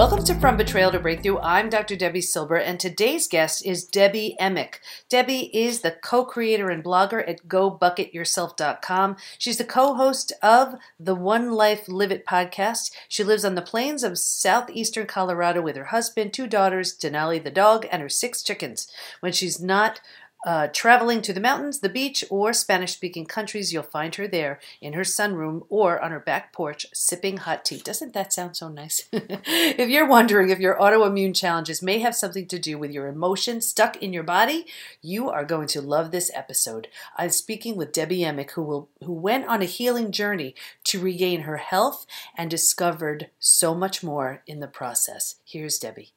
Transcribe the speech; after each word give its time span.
Welcome 0.00 0.24
to 0.24 0.34
From 0.34 0.56
Betrayal 0.56 0.92
to 0.92 0.98
Breakthrough. 0.98 1.36
I'm 1.40 1.68
Dr. 1.68 1.94
Debi 1.94 2.22
Silber, 2.22 2.56
and 2.56 2.80
today's 2.80 3.28
guest 3.28 3.66
is 3.66 3.84
Debbie 3.84 4.34
Emick. 4.40 4.80
Debbie 5.10 5.54
is 5.54 5.82
the 5.82 5.90
co 5.90 6.24
creator 6.24 6.70
and 6.70 6.82
blogger 6.82 7.22
at 7.28 7.46
GoBucketYourself.com. 7.46 9.16
She's 9.36 9.58
the 9.58 9.64
co 9.66 9.92
host 9.92 10.32
of 10.42 10.76
the 10.98 11.14
One 11.14 11.50
Life 11.50 11.86
Live 11.86 12.10
It 12.12 12.24
podcast. 12.24 12.92
She 13.10 13.22
lives 13.22 13.44
on 13.44 13.56
the 13.56 13.60
plains 13.60 14.02
of 14.02 14.18
southeastern 14.18 15.06
Colorado 15.06 15.60
with 15.60 15.76
her 15.76 15.84
husband, 15.84 16.32
two 16.32 16.46
daughters, 16.46 16.96
Denali 16.96 17.44
the 17.44 17.50
dog, 17.50 17.86
and 17.92 18.00
her 18.00 18.08
six 18.08 18.42
chickens. 18.42 18.90
When 19.20 19.32
she's 19.32 19.60
not 19.60 20.00
uh, 20.44 20.68
traveling 20.72 21.20
to 21.22 21.32
the 21.32 21.40
mountains, 21.40 21.80
the 21.80 21.88
beach, 21.88 22.24
or 22.30 22.52
Spanish 22.52 22.92
speaking 22.92 23.26
countries, 23.26 23.72
you'll 23.72 23.82
find 23.82 24.14
her 24.14 24.26
there 24.26 24.58
in 24.80 24.94
her 24.94 25.02
sunroom 25.02 25.66
or 25.68 26.00
on 26.00 26.10
her 26.10 26.20
back 26.20 26.52
porch 26.52 26.86
sipping 26.94 27.38
hot 27.38 27.64
tea. 27.64 27.78
Doesn't 27.78 28.14
that 28.14 28.32
sound 28.32 28.56
so 28.56 28.68
nice? 28.68 29.06
if 29.12 29.88
you're 29.88 30.08
wondering 30.08 30.48
if 30.48 30.58
your 30.58 30.76
autoimmune 30.76 31.34
challenges 31.34 31.82
may 31.82 31.98
have 31.98 32.14
something 32.14 32.46
to 32.46 32.58
do 32.58 32.78
with 32.78 32.90
your 32.90 33.06
emotions 33.06 33.66
stuck 33.66 33.96
in 34.02 34.12
your 34.12 34.22
body, 34.22 34.66
you 35.02 35.28
are 35.28 35.44
going 35.44 35.66
to 35.68 35.82
love 35.82 36.10
this 36.10 36.30
episode. 36.34 36.88
I'm 37.16 37.30
speaking 37.30 37.76
with 37.76 37.92
Debbie 37.92 38.24
Emick, 38.24 38.52
who, 38.52 38.62
will, 38.62 38.88
who 39.04 39.12
went 39.12 39.46
on 39.46 39.62
a 39.62 39.66
healing 39.66 40.10
journey 40.10 40.54
to 40.84 41.00
regain 41.00 41.42
her 41.42 41.58
health 41.58 42.06
and 42.36 42.50
discovered 42.50 43.28
so 43.38 43.74
much 43.74 44.02
more 44.02 44.42
in 44.46 44.60
the 44.60 44.66
process. 44.66 45.36
Here's 45.44 45.78
Debbie. 45.78 46.12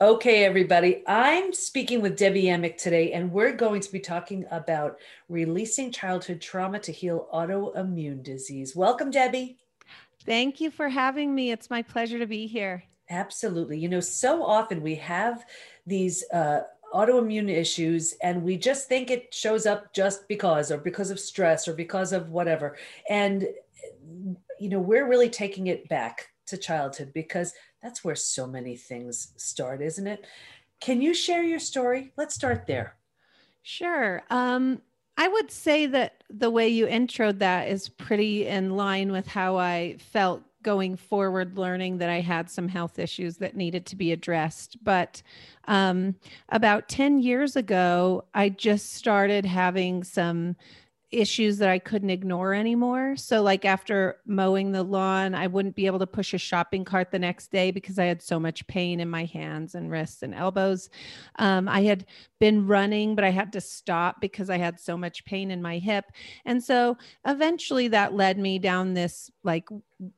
Okay, 0.00 0.44
everybody. 0.44 1.04
I'm 1.06 1.52
speaking 1.52 2.00
with 2.00 2.16
Debbie 2.16 2.50
Emick 2.50 2.76
today, 2.76 3.12
and 3.12 3.30
we're 3.30 3.52
going 3.52 3.80
to 3.82 3.92
be 3.92 4.00
talking 4.00 4.44
about 4.50 4.96
releasing 5.28 5.92
childhood 5.92 6.40
trauma 6.40 6.80
to 6.80 6.90
heal 6.90 7.28
autoimmune 7.32 8.22
disease. 8.22 8.74
Welcome, 8.74 9.12
Debbie. 9.12 9.58
Thank 10.24 10.60
you 10.60 10.72
for 10.72 10.88
having 10.88 11.32
me. 11.34 11.52
It's 11.52 11.70
my 11.70 11.82
pleasure 11.82 12.18
to 12.18 12.26
be 12.26 12.48
here. 12.48 12.82
Absolutely. 13.10 13.78
You 13.78 13.88
know, 13.88 14.00
so 14.00 14.42
often 14.42 14.82
we 14.82 14.96
have 14.96 15.44
these 15.86 16.24
uh, 16.32 16.62
autoimmune 16.92 17.50
issues 17.50 18.14
and 18.22 18.42
we 18.42 18.56
just 18.56 18.88
think 18.88 19.10
it 19.10 19.32
shows 19.32 19.66
up 19.66 19.92
just 19.92 20.26
because 20.26 20.72
or 20.72 20.78
because 20.78 21.10
of 21.10 21.20
stress 21.20 21.68
or 21.68 21.74
because 21.74 22.12
of 22.12 22.30
whatever. 22.30 22.76
And, 23.08 23.46
you 24.58 24.68
know, 24.68 24.80
we're 24.80 25.08
really 25.08 25.30
taking 25.30 25.68
it 25.68 25.88
back 25.88 26.28
to 26.46 26.56
childhood 26.56 27.12
because 27.14 27.52
that's 27.82 28.04
where 28.04 28.14
so 28.14 28.46
many 28.46 28.76
things 28.76 29.32
start, 29.36 29.82
isn't 29.82 30.06
it? 30.06 30.24
Can 30.80 31.00
you 31.00 31.14
share 31.14 31.42
your 31.42 31.58
story? 31.58 32.12
Let's 32.16 32.34
start 32.34 32.66
there. 32.66 32.96
Sure. 33.62 34.22
Um, 34.30 34.82
I 35.16 35.28
would 35.28 35.50
say 35.50 35.86
that 35.86 36.24
the 36.30 36.50
way 36.50 36.68
you 36.68 36.86
introed 36.86 37.38
that 37.38 37.68
is 37.68 37.88
pretty 37.88 38.46
in 38.46 38.76
line 38.76 39.12
with 39.12 39.26
how 39.26 39.56
I 39.56 39.96
felt 39.98 40.42
going 40.62 40.96
forward, 40.96 41.58
learning 41.58 41.98
that 41.98 42.08
I 42.08 42.20
had 42.20 42.48
some 42.48 42.68
health 42.68 42.98
issues 42.98 43.36
that 43.38 43.56
needed 43.56 43.84
to 43.86 43.96
be 43.96 44.12
addressed. 44.12 44.82
But 44.82 45.22
um, 45.66 46.14
about 46.48 46.88
10 46.88 47.20
years 47.20 47.56
ago, 47.56 48.24
I 48.32 48.48
just 48.48 48.92
started 48.94 49.44
having 49.44 50.04
some 50.04 50.56
issues 51.12 51.58
that 51.58 51.68
I 51.68 51.78
couldn't 51.78 52.10
ignore 52.10 52.54
anymore. 52.54 53.16
So, 53.16 53.42
like 53.42 53.64
after 53.64 54.16
mowing 54.26 54.72
the 54.72 54.82
lawn, 54.82 55.34
I 55.34 55.46
wouldn't 55.46 55.76
be 55.76 55.86
able 55.86 55.98
to 56.00 56.06
push 56.06 56.34
a 56.34 56.38
shopping 56.38 56.84
cart 56.84 57.10
the 57.10 57.18
next 57.18 57.52
day 57.52 57.70
because 57.70 57.98
I 57.98 58.06
had 58.06 58.22
so 58.22 58.40
much 58.40 58.66
pain 58.66 58.98
in 58.98 59.08
my 59.10 59.26
hands 59.26 59.74
and 59.74 59.90
wrists 59.90 60.22
and 60.22 60.34
elbows. 60.34 60.90
Um, 61.38 61.68
I 61.68 61.82
had 61.82 62.06
been 62.40 62.66
running, 62.66 63.14
but 63.14 63.24
I 63.24 63.30
had 63.30 63.52
to 63.52 63.60
stop 63.60 64.20
because 64.20 64.50
I 64.50 64.58
had 64.58 64.80
so 64.80 64.96
much 64.96 65.24
pain 65.24 65.50
in 65.50 65.62
my 65.62 65.78
hip. 65.78 66.06
And 66.44 66.62
so, 66.62 66.96
eventually, 67.26 67.88
that 67.88 68.14
led 68.14 68.38
me 68.38 68.58
down 68.58 68.94
this 68.94 69.30
like 69.44 69.68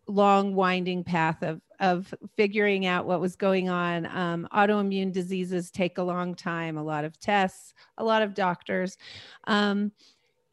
long, 0.07 0.55
winding 0.55 1.05
path 1.05 1.43
of 1.43 1.61
of 1.81 2.15
figuring 2.37 2.87
out 2.87 3.05
what 3.05 3.21
was 3.21 3.37
going 3.37 3.69
on. 3.69 4.07
Um, 4.07 4.49
autoimmune 4.55 5.13
diseases 5.13 5.71
take 5.71 5.99
a 5.99 6.03
long 6.03 6.35
time, 6.35 6.77
a 6.77 6.83
lot 6.83 7.05
of 7.05 7.19
tests, 7.19 7.75
a 7.99 8.05
lot 8.05 8.23
of 8.23 8.33
doctors. 8.33 8.97
Um, 9.47 9.93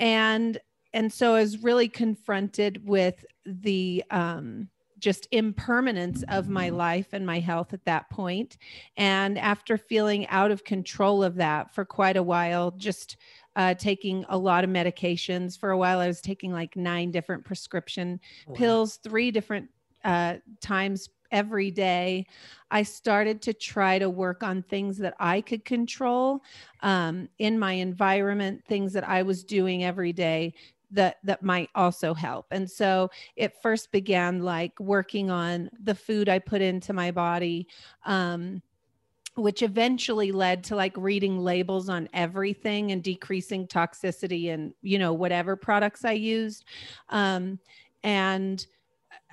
and 0.01 0.57
and 0.93 1.13
so 1.13 1.35
I 1.35 1.39
was 1.39 1.63
really 1.63 1.87
confronted 1.87 2.85
with 2.85 3.23
the 3.45 4.03
um, 4.11 4.67
just 4.99 5.27
impermanence 5.31 6.23
of 6.27 6.49
my 6.49 6.69
life 6.69 7.13
and 7.13 7.25
my 7.25 7.39
health 7.39 7.73
at 7.73 7.85
that 7.85 8.09
point. 8.09 8.57
And 8.97 9.39
after 9.39 9.77
feeling 9.77 10.27
out 10.27 10.51
of 10.51 10.65
control 10.65 11.23
of 11.23 11.35
that 11.35 11.73
for 11.73 11.85
quite 11.85 12.17
a 12.17 12.23
while, 12.23 12.71
just 12.71 13.15
uh, 13.55 13.73
taking 13.75 14.25
a 14.27 14.37
lot 14.37 14.65
of 14.65 14.69
medications. 14.69 15.57
For 15.57 15.71
a 15.71 15.77
while, 15.77 15.99
I 15.99 16.07
was 16.07 16.19
taking 16.19 16.51
like 16.51 16.75
nine 16.75 17.11
different 17.11 17.45
prescription 17.45 18.19
wow. 18.45 18.55
pills, 18.55 18.97
three 18.97 19.31
different 19.31 19.69
uh, 20.03 20.35
times 20.59 21.09
every 21.31 21.71
day, 21.71 22.25
I 22.69 22.83
started 22.83 23.41
to 23.43 23.53
try 23.53 23.99
to 23.99 24.09
work 24.09 24.43
on 24.43 24.63
things 24.63 24.97
that 24.99 25.15
I 25.19 25.41
could 25.41 25.65
control 25.65 26.43
um, 26.81 27.27
in 27.39 27.59
my 27.59 27.73
environment, 27.73 28.63
things 28.67 28.93
that 28.93 29.07
I 29.07 29.23
was 29.23 29.43
doing 29.43 29.83
every 29.83 30.13
day 30.13 30.53
that 30.91 31.17
that 31.23 31.41
might 31.41 31.69
also 31.73 32.13
help. 32.13 32.47
And 32.51 32.69
so 32.69 33.09
it 33.35 33.53
first 33.61 33.91
began 33.91 34.43
like 34.43 34.77
working 34.79 35.29
on 35.29 35.69
the 35.81 35.95
food 35.95 36.29
I 36.29 36.39
put 36.39 36.61
into 36.61 36.93
my 36.93 37.11
body. 37.11 37.67
Um, 38.05 38.61
which 39.35 39.63
eventually 39.63 40.31
led 40.31 40.61
to 40.61 40.75
like 40.75 40.93
reading 40.97 41.39
labels 41.39 41.87
on 41.87 42.09
everything 42.13 42.91
and 42.91 43.01
decreasing 43.01 43.65
toxicity 43.65 44.53
and 44.53 44.73
you 44.81 44.99
know 44.99 45.13
whatever 45.13 45.55
products 45.55 46.03
i 46.03 46.11
used 46.11 46.65
um, 47.09 47.57
and 48.03 48.67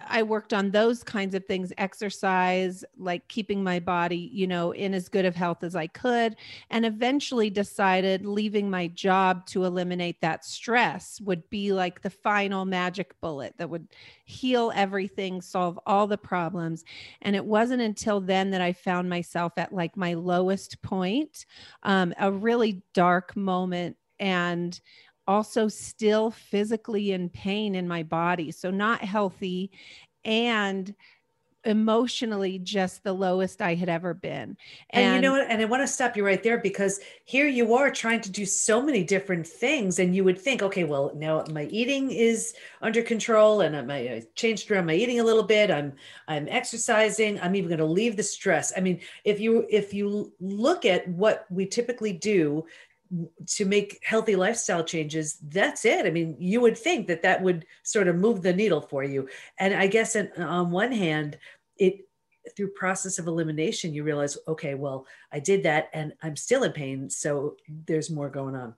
I 0.07 0.23
worked 0.23 0.53
on 0.53 0.71
those 0.71 1.03
kinds 1.03 1.35
of 1.35 1.45
things, 1.45 1.73
exercise, 1.79 2.85
like 2.97 3.27
keeping 3.29 3.63
my 3.63 3.81
body, 3.81 4.31
you 4.33 4.47
know, 4.47 4.73
in 4.73 4.95
as 4.95 5.09
good 5.09 5.25
of 5.25 5.35
health 5.35 5.63
as 5.63 5.75
I 5.75 5.87
could, 5.87 6.37
and 6.71 6.87
eventually 6.87 7.51
decided 7.51 8.25
leaving 8.25 8.71
my 8.71 8.89
job 8.89 9.47
to 9.47 9.65
eliminate 9.65 10.21
that 10.21 10.45
stress 10.45 11.21
would 11.21 11.49
be 11.51 11.73
like 11.73 12.03
the 12.03 12.11
final 12.11 12.65
magic 12.65 13.19
bullet 13.21 13.55
that 13.59 13.71
would 13.71 13.89
heal 14.25 14.73
everything, 14.75 15.41
solve 15.41 15.79
all 15.87 16.07
the 16.07 16.19
problems. 16.19 16.85
And 17.23 17.35
it 17.35 17.45
wasn't 17.45 17.83
until 17.83 18.21
then 18.21 18.51
that 18.51 18.61
I 18.61 18.73
found 18.73 19.09
myself 19.09 19.53
at 19.57 19.73
like 19.73 19.97
my 19.97 20.15
lowest 20.15 20.81
point, 20.83 21.47
um, 21.83 22.15
a 22.19 22.31
really 22.31 22.83
dark 22.95 23.37
moment. 23.37 23.97
And 24.21 24.79
also 25.28 25.69
still 25.69 26.33
physically 26.33 27.12
in 27.12 27.28
pain 27.28 27.77
in 27.77 27.87
my 27.87 28.03
body. 28.03 28.50
So, 28.50 28.72
not 28.72 29.03
healthy 29.03 29.71
and 30.25 30.93
emotionally 31.65 32.59
just 32.59 33.03
the 33.03 33.12
lowest 33.12 33.61
I 33.61 33.75
had 33.75 33.88
ever 33.88 34.15
been. 34.15 34.56
And, 34.91 35.05
and, 35.05 35.15
you 35.17 35.21
know 35.21 35.33
what? 35.33 35.50
And 35.50 35.61
I 35.61 35.65
want 35.67 35.83
to 35.83 35.87
stop 35.87 36.17
you 36.17 36.25
right 36.25 36.43
there 36.43 36.59
because 36.59 37.00
here 37.25 37.47
you 37.47 37.75
are 37.75 37.91
trying 37.91 38.21
to 38.22 38.31
do 38.31 38.47
so 38.47 38.81
many 38.81 39.05
different 39.05 39.47
things. 39.47 39.99
And 39.99 40.15
you 40.15 40.25
would 40.25 40.41
think, 40.41 40.62
okay, 40.62 40.84
well, 40.84 41.12
now 41.15 41.44
my 41.50 41.65
eating 41.65 42.11
is 42.11 42.55
under 42.81 43.03
control 43.03 43.61
and 43.61 43.77
I'm, 43.77 43.91
I 43.91 44.22
changed 44.34 44.71
around 44.71 44.87
my 44.87 44.94
eating 44.94 45.21
a 45.21 45.25
little 45.25 45.43
bit. 45.43 45.71
I'm, 45.71 45.93
I'm 46.28 46.49
exercising. 46.49 47.41
I'm 47.41 47.55
even 47.55 47.69
going 47.69 47.78
to 47.78 47.84
leave 47.84 48.17
the 48.17 48.22
stress. 48.22 48.72
I 48.77 48.81
mean, 48.81 49.00
if 49.25 49.41
you, 49.41 49.67
if 49.69 49.93
you 49.93 50.33
look 50.41 50.84
at 50.84 51.06
what 51.09 51.44
we 51.50 51.67
typically 51.67 52.12
do 52.12 52.65
to 53.47 53.65
make 53.65 54.01
healthy 54.03 54.37
lifestyle 54.37 54.85
changes 54.85 55.39
that's 55.49 55.85
it. 55.85 56.07
I 56.07 56.11
mean 56.11 56.37
you 56.39 56.61
would 56.61 56.77
think 56.77 57.07
that 57.07 57.23
that 57.23 57.43
would 57.43 57.65
sort 57.83 58.09
of 58.09 58.17
move 58.17 58.43
the 58.43 58.53
needle 58.53 58.81
for 58.81 59.05
you. 59.05 59.29
And 59.59 59.75
i 59.75 59.87
guess 59.87 60.17
in, 60.17 60.31
on 60.39 60.71
one 60.71 60.93
hand 60.93 61.39
it 61.77 62.09
through 62.57 62.71
process 62.73 63.19
of 63.19 63.27
elimination 63.27 63.93
you 63.93 64.03
realize 64.03 64.37
okay 64.47 64.75
well 64.75 65.07
i 65.33 65.39
did 65.39 65.63
that 65.63 65.91
and 65.93 66.13
i'm 66.23 66.37
still 66.37 66.63
in 66.63 66.73
pain 66.73 67.11
so 67.11 67.57
there's 67.87 68.11
more 68.11 68.31
going 68.31 68.55
on 68.55 68.75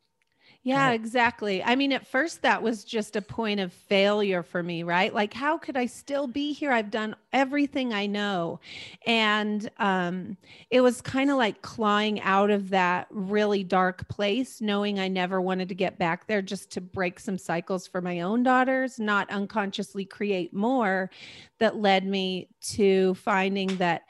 yeah, 0.63 0.91
exactly. 0.91 1.63
I 1.63 1.75
mean, 1.75 1.91
at 1.91 2.07
first, 2.07 2.43
that 2.43 2.63
was 2.63 2.85
just 2.85 3.17
a 3.17 3.23
point 3.23 3.61
of 3.61 3.73
failure 3.73 4.43
for 4.43 4.63
me, 4.63 4.83
right? 4.83 5.13
Like, 5.13 5.33
how 5.33 5.57
could 5.57 5.75
I 5.75 5.87
still 5.87 6.27
be 6.27 6.53
here? 6.53 6.71
I've 6.71 6.91
done 6.91 7.17
everything 7.33 7.95
I 7.95 8.05
know. 8.05 8.61
And 9.07 9.71
um, 9.79 10.37
it 10.71 10.83
was 10.83 11.01
kind 11.01 11.31
of 11.31 11.39
like 11.39 11.63
clawing 11.63 12.21
out 12.21 12.51
of 12.51 12.69
that 12.71 13.07
really 13.09 13.65
dark 13.65 14.07
place, 14.09 14.61
knowing 14.61 15.01
I 15.01 15.09
never 15.09 15.41
wanted 15.41 15.71
to 15.71 15.75
get 15.75 15.99
back 15.99 16.27
there 16.27 16.43
just 16.43 16.71
to 16.73 16.83
break 16.83 17.21
some 17.21 17.39
cycles 17.39 17.87
for 17.87 18.03
my 18.03 18.21
own 18.21 18.43
daughters, 18.43 19.01
not 19.01 19.31
unconsciously 19.31 20.05
create 20.05 20.53
more 20.53 21.11
that 21.59 21.77
led 21.77 22.05
me 22.05 22.49
to 22.61 23.15
finding 23.15 23.77
that 23.79 24.03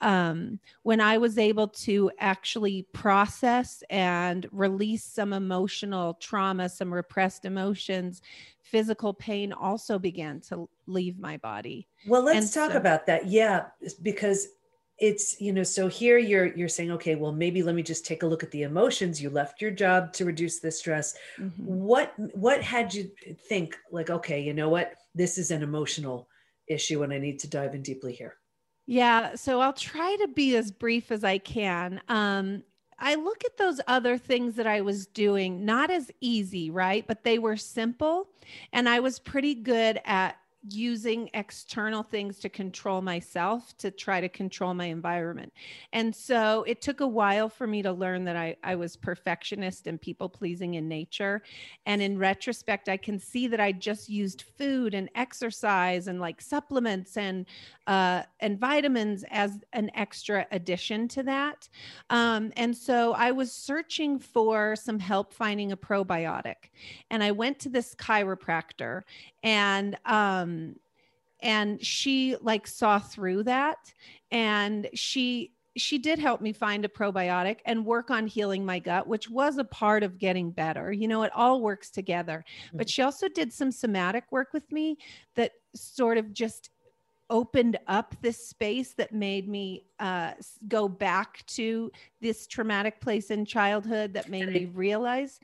um, 0.00 0.58
when 0.82 1.00
I 1.00 1.18
was 1.18 1.38
able 1.38 1.68
to 1.68 2.10
actually 2.18 2.86
process 2.92 3.82
and 3.90 4.46
release 4.52 5.04
some 5.04 5.32
emotional 5.32 6.14
trauma, 6.14 6.68
some 6.68 6.92
repressed 6.92 7.44
emotions, 7.44 8.20
physical 8.62 9.14
pain 9.14 9.52
also 9.52 9.98
began 9.98 10.40
to 10.40 10.68
leave 10.86 11.18
my 11.18 11.36
body. 11.38 11.88
Well, 12.06 12.22
let's 12.22 12.52
talk 12.52 12.74
about 12.74 13.06
that. 13.06 13.26
Yeah, 13.26 13.66
because 14.02 14.48
it's 14.98 15.40
you 15.40 15.52
know 15.52 15.64
so 15.64 15.88
here 15.88 16.18
you're 16.18 16.54
you're 16.54 16.68
saying 16.68 16.92
okay 16.92 17.16
well 17.16 17.32
maybe 17.32 17.64
let 17.64 17.74
me 17.74 17.82
just 17.82 18.06
take 18.06 18.22
a 18.22 18.26
look 18.26 18.44
at 18.44 18.50
the 18.52 18.62
emotions 18.62 19.20
you 19.20 19.28
left 19.28 19.60
your 19.60 19.72
job 19.72 20.12
to 20.12 20.24
reduce 20.24 20.60
the 20.60 20.70
stress 20.70 21.16
mm-hmm. 21.36 21.64
what 21.64 22.14
what 22.32 22.62
had 22.62 22.94
you 22.94 23.10
think 23.48 23.76
like 23.90 24.08
okay 24.08 24.40
you 24.40 24.54
know 24.54 24.68
what 24.68 24.94
this 25.12 25.36
is 25.36 25.50
an 25.50 25.64
emotional 25.64 26.28
issue 26.68 27.02
and 27.02 27.12
I 27.12 27.18
need 27.18 27.38
to 27.40 27.48
dive 27.48 27.74
in 27.74 27.82
deeply 27.82 28.12
here? 28.12 28.36
Yeah, 28.86 29.34
so 29.34 29.60
I'll 29.60 29.72
try 29.72 30.16
to 30.20 30.28
be 30.28 30.56
as 30.56 30.70
brief 30.70 31.10
as 31.10 31.24
I 31.24 31.38
can. 31.38 32.00
Um, 32.08 32.62
I 32.98 33.14
look 33.16 33.44
at 33.44 33.56
those 33.56 33.80
other 33.86 34.18
things 34.18 34.54
that 34.56 34.66
I 34.66 34.82
was 34.82 35.06
doing 35.06 35.64
not 35.64 35.90
as 35.90 36.10
easy, 36.20 36.70
right? 36.70 37.06
But 37.06 37.24
they 37.24 37.38
were 37.38 37.56
simple 37.56 38.28
and 38.72 38.88
I 38.88 39.00
was 39.00 39.18
pretty 39.18 39.54
good 39.54 40.00
at 40.04 40.36
using 40.68 41.28
external 41.34 42.02
things 42.02 42.38
to 42.38 42.48
control 42.48 43.02
myself 43.02 43.76
to 43.78 43.90
try 43.90 44.20
to 44.20 44.28
control 44.28 44.72
my 44.72 44.86
environment. 44.86 45.52
And 45.92 46.14
so 46.14 46.64
it 46.66 46.80
took 46.80 47.00
a 47.00 47.06
while 47.06 47.48
for 47.48 47.66
me 47.66 47.82
to 47.82 47.92
learn 47.92 48.24
that 48.24 48.36
I, 48.36 48.56
I 48.64 48.74
was 48.74 48.96
perfectionist 48.96 49.86
and 49.86 50.00
people 50.00 50.28
pleasing 50.28 50.74
in 50.74 50.88
nature. 50.88 51.42
And 51.86 52.00
in 52.00 52.18
retrospect, 52.18 52.88
I 52.88 52.96
can 52.96 53.18
see 53.18 53.46
that 53.48 53.60
I 53.60 53.72
just 53.72 54.08
used 54.08 54.44
food 54.56 54.94
and 54.94 55.10
exercise 55.14 56.08
and 56.08 56.20
like 56.20 56.40
supplements 56.40 57.16
and 57.16 57.46
uh, 57.86 58.22
and 58.40 58.58
vitamins 58.58 59.24
as 59.30 59.58
an 59.74 59.90
extra 59.94 60.46
addition 60.50 61.06
to 61.08 61.22
that. 61.22 61.68
Um, 62.08 62.50
and 62.56 62.74
so 62.74 63.12
I 63.12 63.30
was 63.30 63.52
searching 63.52 64.18
for 64.18 64.74
some 64.74 64.98
help 64.98 65.34
finding 65.34 65.72
a 65.72 65.76
probiotic. 65.76 66.70
And 67.10 67.22
I 67.22 67.30
went 67.32 67.58
to 67.60 67.68
this 67.68 67.94
chiropractor 67.94 69.02
and 69.44 69.96
um, 70.06 70.74
and 71.40 71.84
she 71.84 72.34
like 72.40 72.66
saw 72.66 72.98
through 72.98 73.44
that 73.44 73.92
and 74.32 74.88
she 74.94 75.52
she 75.76 75.98
did 75.98 76.18
help 76.18 76.40
me 76.40 76.52
find 76.52 76.84
a 76.84 76.88
probiotic 76.88 77.58
and 77.66 77.84
work 77.84 78.08
on 78.08 78.28
healing 78.28 78.64
my 78.64 78.78
gut, 78.78 79.08
which 79.08 79.28
was 79.28 79.58
a 79.58 79.64
part 79.64 80.04
of 80.04 80.18
getting 80.18 80.52
better. 80.52 80.92
You 80.92 81.08
know, 81.08 81.24
it 81.24 81.32
all 81.34 81.60
works 81.60 81.90
together. 81.90 82.44
Mm-hmm. 82.68 82.78
But 82.78 82.88
she 82.88 83.02
also 83.02 83.28
did 83.28 83.52
some 83.52 83.72
somatic 83.72 84.24
work 84.30 84.52
with 84.52 84.70
me 84.70 84.98
that 85.34 85.50
sort 85.74 86.16
of 86.16 86.32
just 86.32 86.70
opened 87.28 87.76
up 87.88 88.14
this 88.22 88.46
space 88.46 88.92
that 88.94 89.12
made 89.12 89.48
me 89.48 89.84
uh, 89.98 90.34
go 90.68 90.86
back 90.86 91.44
to 91.46 91.90
this 92.20 92.46
traumatic 92.46 93.00
place 93.00 93.32
in 93.32 93.44
childhood 93.44 94.14
that 94.14 94.28
made 94.28 94.48
me 94.48 94.66
realize 94.66 95.40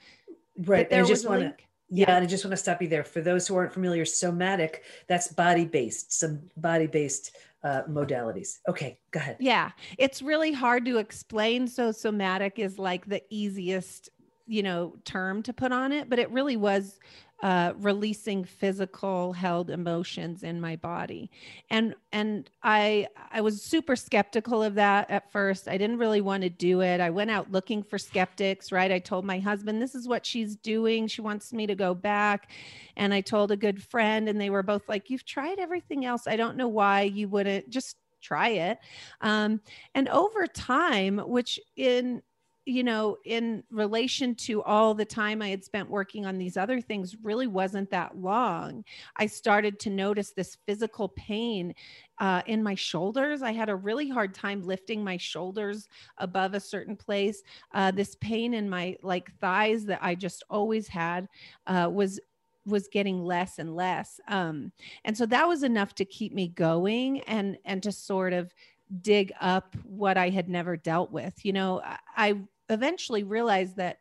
right 0.58 0.91
there 0.91 1.02
I 1.02 1.08
just 1.08 1.29
want 1.29 1.41
to 1.41 1.64
yeah, 1.90 2.14
and 2.14 2.25
I 2.25 2.26
just 2.26 2.44
want 2.44 2.52
to 2.52 2.56
stop 2.56 2.81
you 2.81 2.88
there. 2.88 3.04
For 3.04 3.20
those 3.20 3.46
who 3.48 3.56
aren't 3.56 3.72
familiar, 3.72 4.04
somatic, 4.04 4.84
that's 5.08 5.28
body 5.28 5.64
based, 5.64 6.12
some 6.12 6.40
body 6.56 6.87
based 6.87 7.37
uh, 7.64 7.82
modalities. 7.88 8.58
Okay, 8.69 8.98
go 9.10 9.19
ahead. 9.19 9.37
Yeah, 9.40 9.72
it's 9.98 10.22
really 10.22 10.52
hard 10.52 10.84
to 10.87 10.98
explain. 10.98 11.66
So, 11.66 11.90
somatic 11.90 12.58
is 12.58 12.78
like 12.78 13.06
the 13.06 13.22
easiest, 13.28 14.08
you 14.46 14.62
know, 14.62 14.94
term 15.04 15.42
to 15.42 15.52
put 15.52 15.72
on 15.72 15.90
it, 15.90 16.08
but 16.08 16.19
it 16.19 16.31
really 16.31 16.56
was 16.56 17.00
uh, 17.42 17.72
releasing 17.78 18.44
physical 18.44 19.32
held 19.32 19.70
emotions 19.70 20.42
in 20.42 20.60
my 20.60 20.76
body. 20.76 21.31
And 21.70 21.94
and 22.12 22.50
i 22.62 23.06
i 23.31 23.40
was 23.40 23.62
super 23.62 23.96
skeptical 23.96 24.62
of 24.62 24.75
that 24.75 25.10
at 25.10 25.31
first. 25.32 25.69
I 25.69 25.78
didn't 25.78 25.98
really 25.98 26.20
want 26.20 26.42
to 26.42 26.50
do 26.50 26.82
it. 26.82 27.00
I 27.00 27.10
went 27.10 27.31
out 27.31 27.50
looking 27.50 27.82
for 27.82 27.98
skeptics 27.98 28.72
right? 28.72 28.92
I 28.92 28.98
told 28.98 29.25
my 29.25 29.38
husband 29.38 29.81
this 29.81 29.94
is 29.94 30.06
what 30.06 30.26
she's 30.26 30.56
doing. 30.56 31.06
She 31.06 31.22
wants 31.22 31.52
me 31.52 31.66
to 31.66 31.75
go 31.75 31.94
back. 31.94 32.50
And 32.96 33.14
i 33.14 33.20
told 33.20 33.50
a 33.50 33.56
good 33.56 33.82
friend 33.82 34.28
and 34.28 34.40
they 34.40 34.50
were 34.50 34.62
both 34.62 34.88
like 34.88 35.08
you've 35.10 35.25
tried 35.25 35.58
everything 35.58 36.04
else. 36.04 36.26
I 36.26 36.37
don't 36.37 36.56
know 36.56 36.69
why 36.69 37.02
you 37.02 37.28
wouldn't. 37.28 37.70
Just 37.70 37.96
try 38.20 38.48
it. 38.50 38.78
Um, 39.20 39.60
and 39.94 40.08
over 40.08 40.46
time 40.46 41.19
which 41.19 41.58
in 41.76 42.22
you 42.70 42.84
know, 42.84 43.17
in 43.25 43.64
relation 43.70 44.34
to 44.37 44.62
all 44.62 44.94
the 44.94 45.05
time 45.05 45.43
I 45.43 45.49
had 45.49 45.64
spent 45.64 45.90
working 45.90 46.25
on 46.25 46.38
these 46.38 46.56
other 46.56 46.81
things, 46.81 47.17
really 47.20 47.49
wasn't 47.49 47.90
that 47.90 48.17
long. 48.17 48.84
I 49.17 49.26
started 49.26 49.81
to 49.81 49.90
notice 49.90 50.31
this 50.31 50.56
physical 50.67 51.08
pain 51.08 51.75
uh, 52.19 52.43
in 52.46 52.62
my 52.62 52.76
shoulders. 52.76 53.43
I 53.43 53.50
had 53.52 53.70
a 53.70 53.75
really 53.75 54.08
hard 54.08 54.34
time 54.34 54.62
lifting 54.62 55.02
my 55.02 55.17
shoulders 55.17 55.88
above 56.19 56.55
a 56.55 56.61
certain 56.61 56.94
place. 56.94 57.43
Uh, 57.75 57.90
this 57.90 58.14
pain 58.20 58.55
in 58.55 58.70
my 58.70 58.96
like 59.02 59.32
thighs 59.40 59.84
that 59.87 59.99
I 60.00 60.14
just 60.14 60.44
always 60.49 60.87
had 60.87 61.28
uh, 61.66 61.90
was 61.93 62.20
was 62.66 62.88
getting 62.88 63.25
less 63.25 63.58
and 63.58 63.75
less 63.75 64.20
um, 64.28 64.70
and 65.06 65.16
so 65.16 65.25
that 65.25 65.49
was 65.49 65.62
enough 65.62 65.94
to 65.94 66.05
keep 66.05 66.34
me 66.34 66.46
going 66.49 67.20
and 67.23 67.56
and 67.64 67.82
to 67.82 67.90
sort 67.90 68.34
of 68.34 68.52
dig 69.02 69.32
up 69.40 69.76
what 69.84 70.16
I 70.16 70.31
had 70.31 70.49
never 70.49 70.76
dealt 70.76 71.12
with. 71.12 71.44
You 71.44 71.52
know, 71.52 71.82
I 72.16 72.40
eventually 72.70 73.22
realized 73.22 73.76
that 73.76 73.99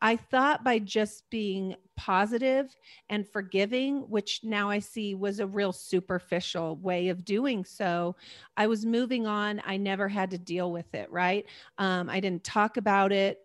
I 0.00 0.14
thought 0.16 0.62
by 0.62 0.78
just 0.78 1.28
being 1.28 1.74
positive 1.96 2.72
and 3.10 3.26
forgiving, 3.26 4.02
which 4.08 4.40
now 4.44 4.70
I 4.70 4.78
see 4.78 5.16
was 5.16 5.40
a 5.40 5.46
real 5.46 5.72
superficial 5.72 6.76
way 6.76 7.08
of 7.08 7.24
doing 7.24 7.64
so, 7.64 8.14
I 8.56 8.68
was 8.68 8.86
moving 8.86 9.26
on. 9.26 9.60
I 9.66 9.76
never 9.76 10.06
had 10.06 10.30
to 10.30 10.38
deal 10.38 10.70
with 10.70 10.94
it, 10.94 11.10
right? 11.10 11.46
Um, 11.78 12.08
I 12.08 12.20
didn't 12.20 12.44
talk 12.44 12.76
about 12.76 13.10
it, 13.10 13.40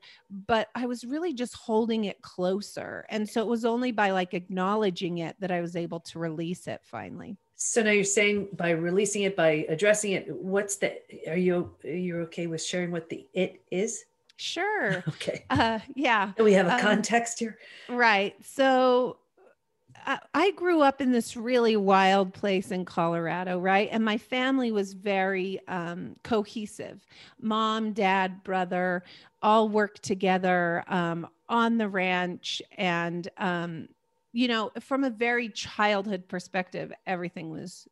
but 0.48 0.70
I 0.76 0.86
was 0.86 1.04
really 1.04 1.34
just 1.34 1.56
holding 1.56 2.06
it 2.06 2.22
closer. 2.22 3.08
And 3.10 3.28
so 3.28 3.42
it 3.42 3.48
was 3.48 3.66
only 3.66 3.92
by 3.92 4.12
like 4.12 4.36
acknowledging 4.36 5.18
it 5.18 5.36
that 5.40 5.52
I 5.52 5.60
was 5.60 5.76
able 5.76 6.02
to 6.02 6.20
release 6.20 6.68
it 6.68 6.82
finally. 6.84 7.36
So 7.56 7.82
now 7.82 7.92
you're 7.92 8.04
saying 8.04 8.50
by 8.54 8.72
releasing 8.72 9.24
it, 9.24 9.36
by 9.36 9.66
addressing 9.70 10.12
it, 10.12 10.32
what's 10.32 10.76
the, 10.76 11.00
are 11.28 11.38
you, 11.38 11.72
are 11.84 11.90
you 11.90 12.20
okay 12.22 12.46
with 12.46 12.62
sharing 12.62 12.92
what 12.92 13.10
the 13.10 13.28
it 13.34 13.64
is? 13.72 14.04
Sure. 14.44 15.04
Okay. 15.14 15.46
Uh, 15.50 15.80
yeah. 15.96 16.34
we 16.38 16.54
have 16.54 16.68
a 16.68 16.74
um, 16.74 16.80
context 16.80 17.40
here. 17.40 17.58
Right. 17.88 18.36
So 18.44 19.18
I 20.34 20.52
grew 20.52 20.82
up 20.82 21.00
in 21.00 21.12
this 21.12 21.38
really 21.38 21.78
wild 21.78 22.34
place 22.34 22.72
in 22.72 22.84
Colorado, 22.84 23.58
right? 23.60 23.88
And 23.92 24.04
my 24.04 24.18
family 24.18 24.72
was 24.72 24.94
very 24.94 25.60
um, 25.68 26.18
cohesive. 26.24 27.06
Mom, 27.40 27.94
dad, 27.94 28.44
brother 28.44 29.04
all 29.42 29.70
worked 29.70 30.04
together 30.04 30.84
um, 30.88 31.28
on 31.48 31.78
the 31.78 31.88
ranch. 31.88 32.62
And 32.78 33.30
um, 33.38 33.88
you 34.34 34.48
know, 34.48 34.72
from 34.82 35.04
a 35.04 35.10
very 35.10 35.48
childhood 35.50 36.28
perspective, 36.28 36.92
everything 37.06 37.50
was 37.50 37.88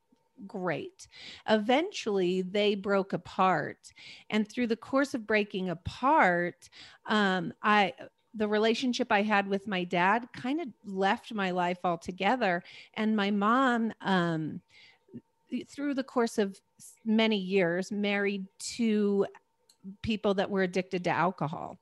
great. 0.48 1.08
Eventually, 1.50 2.42
they 2.42 2.76
broke 2.76 3.14
apart. 3.14 3.94
And 4.30 4.48
through 4.48 4.68
the 4.68 4.76
course 4.76 5.14
of 5.14 5.28
breaking 5.28 5.70
apart, 5.70 6.70
um, 7.06 7.54
I 7.64 7.94
the 8.34 8.48
relationship 8.48 9.12
I 9.12 9.24
had 9.24 9.48
with 9.48 9.68
my 9.68 9.83
dad 9.83 10.28
kind 10.33 10.62
of 10.62 10.68
left 10.86 11.33
my 11.33 11.52
life 11.52 11.80
altogether. 11.83 12.64
And 12.94 13.16
my 13.16 13.30
mom, 13.30 13.94
um, 14.02 14.62
through 15.68 15.95
the 15.95 16.04
course 16.04 16.38
of 16.38 16.57
many 17.06 17.36
years, 17.36 17.92
married 17.92 18.45
two 18.57 19.26
people 20.02 20.33
that 20.36 20.50
were 20.50 20.64
addicted 20.64 21.04
to 21.04 21.10
alcohol. 21.10 21.78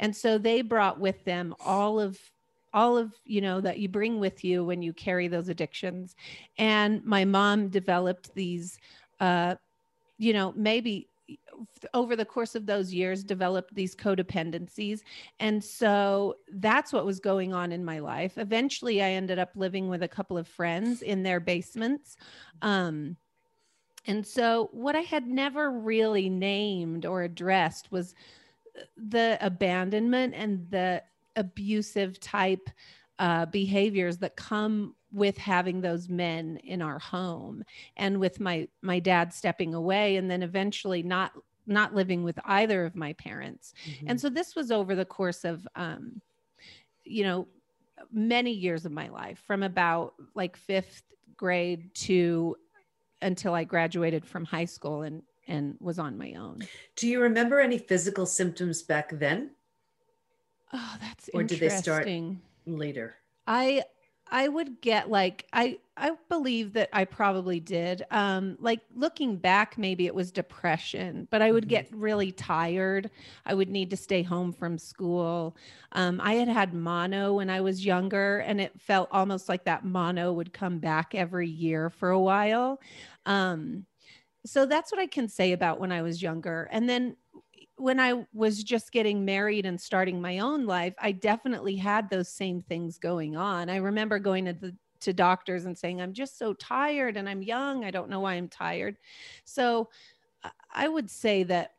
And 0.00 0.14
so 0.14 0.38
they 0.38 0.62
brought 0.62 0.98
with 0.98 1.24
them 1.24 1.54
all 1.64 2.00
of 2.00 2.18
all 2.74 2.96
of 2.96 3.12
you 3.24 3.40
know 3.40 3.60
that 3.60 3.78
you 3.78 3.88
bring 3.88 4.18
with 4.18 4.44
you 4.44 4.64
when 4.64 4.82
you 4.82 4.92
carry 4.92 5.28
those 5.28 5.48
addictions. 5.48 6.16
And 6.58 7.04
my 7.04 7.24
mom 7.24 7.68
developed 7.68 8.34
these 8.34 8.78
uh 9.20 9.56
you 10.18 10.32
know 10.32 10.52
maybe 10.56 11.08
over 11.94 12.16
the 12.16 12.24
course 12.24 12.54
of 12.54 12.66
those 12.66 12.92
years 12.92 13.24
developed 13.24 13.74
these 13.74 13.94
codependencies. 13.94 15.00
And 15.40 15.62
so 15.62 16.36
that's 16.54 16.92
what 16.92 17.06
was 17.06 17.20
going 17.20 17.54
on 17.54 17.72
in 17.72 17.84
my 17.84 17.98
life. 18.00 18.36
Eventually 18.36 19.02
i 19.02 19.10
ended 19.10 19.38
up 19.38 19.50
living 19.54 19.88
with 19.88 20.02
a 20.02 20.08
couple 20.08 20.36
of 20.36 20.48
friends 20.48 21.02
in 21.02 21.22
their 21.22 21.40
basements. 21.40 22.16
Um 22.62 23.16
and 24.06 24.26
so 24.26 24.68
what 24.72 24.96
i 24.96 25.00
had 25.00 25.26
never 25.26 25.70
really 25.70 26.28
named 26.28 27.06
or 27.06 27.22
addressed 27.22 27.92
was 27.92 28.14
the 28.96 29.38
abandonment 29.40 30.34
and 30.34 30.68
the 30.70 31.02
abusive 31.36 32.20
type 32.20 32.68
uh, 33.18 33.46
behaviors 33.46 34.18
that 34.18 34.36
come 34.36 34.94
with 35.12 35.36
having 35.36 35.80
those 35.80 36.08
men 36.08 36.56
in 36.64 36.80
our 36.80 36.98
home 36.98 37.62
and 37.96 38.18
with 38.18 38.40
my 38.40 38.66
my 38.80 38.98
dad 38.98 39.32
stepping 39.32 39.74
away 39.74 40.16
and 40.16 40.30
then 40.30 40.42
eventually 40.42 41.02
not 41.02 41.32
not 41.66 41.94
living 41.94 42.24
with 42.24 42.38
either 42.46 42.84
of 42.84 42.96
my 42.96 43.12
parents. 43.14 43.74
Mm-hmm. 43.86 44.08
and 44.08 44.20
so 44.20 44.28
this 44.28 44.56
was 44.56 44.70
over 44.70 44.94
the 44.94 45.04
course 45.04 45.44
of 45.44 45.66
um 45.76 46.20
you 47.04 47.24
know 47.24 47.46
many 48.10 48.50
years 48.50 48.84
of 48.84 48.92
my 48.92 49.08
life 49.08 49.42
from 49.46 49.62
about 49.62 50.14
like 50.34 50.56
fifth 50.56 51.02
grade 51.36 51.94
to 51.94 52.56
until 53.20 53.54
i 53.54 53.62
graduated 53.64 54.26
from 54.26 54.44
high 54.44 54.64
school 54.64 55.02
and 55.02 55.22
and 55.48 55.76
was 55.80 55.98
on 55.98 56.16
my 56.16 56.34
own. 56.34 56.60
Do 56.96 57.08
you 57.08 57.20
remember 57.20 57.60
any 57.60 57.78
physical 57.78 58.26
symptoms 58.26 58.82
back 58.82 59.10
then 59.12 59.50
Oh, 60.72 60.96
that's 61.00 61.28
interesting. 61.28 61.40
or 61.40 61.42
did 61.44 61.60
they 61.60 61.68
start 61.68 62.08
later? 62.66 63.16
I 63.46 63.84
I 64.32 64.48
would 64.48 64.80
get 64.80 65.10
like 65.10 65.46
I 65.52 65.78
I 65.94 66.12
believe 66.30 66.72
that 66.72 66.88
I 66.92 67.04
probably 67.04 67.60
did. 67.60 68.02
Um 68.10 68.56
like 68.60 68.80
looking 68.94 69.36
back 69.36 69.76
maybe 69.76 70.06
it 70.06 70.14
was 70.14 70.32
depression, 70.32 71.28
but 71.30 71.42
I 71.42 71.52
would 71.52 71.64
mm-hmm. 71.64 71.70
get 71.70 71.88
really 71.92 72.32
tired. 72.32 73.10
I 73.44 73.52
would 73.52 73.68
need 73.68 73.90
to 73.90 73.96
stay 73.96 74.22
home 74.22 74.52
from 74.52 74.78
school. 74.78 75.54
Um 75.92 76.18
I 76.22 76.34
had 76.34 76.48
had 76.48 76.72
mono 76.72 77.34
when 77.34 77.50
I 77.50 77.60
was 77.60 77.84
younger 77.84 78.38
and 78.38 78.58
it 78.60 78.80
felt 78.80 79.10
almost 79.12 79.50
like 79.50 79.64
that 79.64 79.84
mono 79.84 80.32
would 80.32 80.54
come 80.54 80.78
back 80.78 81.14
every 81.14 81.48
year 81.48 81.90
for 81.90 82.10
a 82.10 82.20
while. 82.20 82.80
Um 83.26 83.84
so 84.46 84.66
that's 84.66 84.90
what 84.90 85.00
I 85.00 85.06
can 85.06 85.28
say 85.28 85.52
about 85.52 85.78
when 85.78 85.92
I 85.92 86.02
was 86.02 86.22
younger. 86.22 86.68
And 86.72 86.88
then 86.88 87.16
when 87.82 87.98
I 87.98 88.24
was 88.32 88.62
just 88.62 88.92
getting 88.92 89.24
married 89.24 89.66
and 89.66 89.80
starting 89.80 90.20
my 90.20 90.38
own 90.38 90.66
life, 90.66 90.94
I 91.00 91.12
definitely 91.12 91.76
had 91.76 92.08
those 92.08 92.28
same 92.28 92.62
things 92.62 92.96
going 92.96 93.36
on. 93.36 93.68
I 93.68 93.76
remember 93.76 94.18
going 94.20 94.44
to 94.44 94.52
the 94.52 94.74
to 95.00 95.12
doctors 95.12 95.64
and 95.64 95.76
saying, 95.76 96.00
I'm 96.00 96.12
just 96.12 96.38
so 96.38 96.54
tired 96.54 97.16
and 97.16 97.28
I'm 97.28 97.42
young. 97.42 97.84
I 97.84 97.90
don't 97.90 98.08
know 98.08 98.20
why 98.20 98.34
I'm 98.34 98.46
tired. 98.46 98.98
So 99.44 99.88
I 100.72 100.86
would 100.86 101.10
say 101.10 101.42
that 101.42 101.72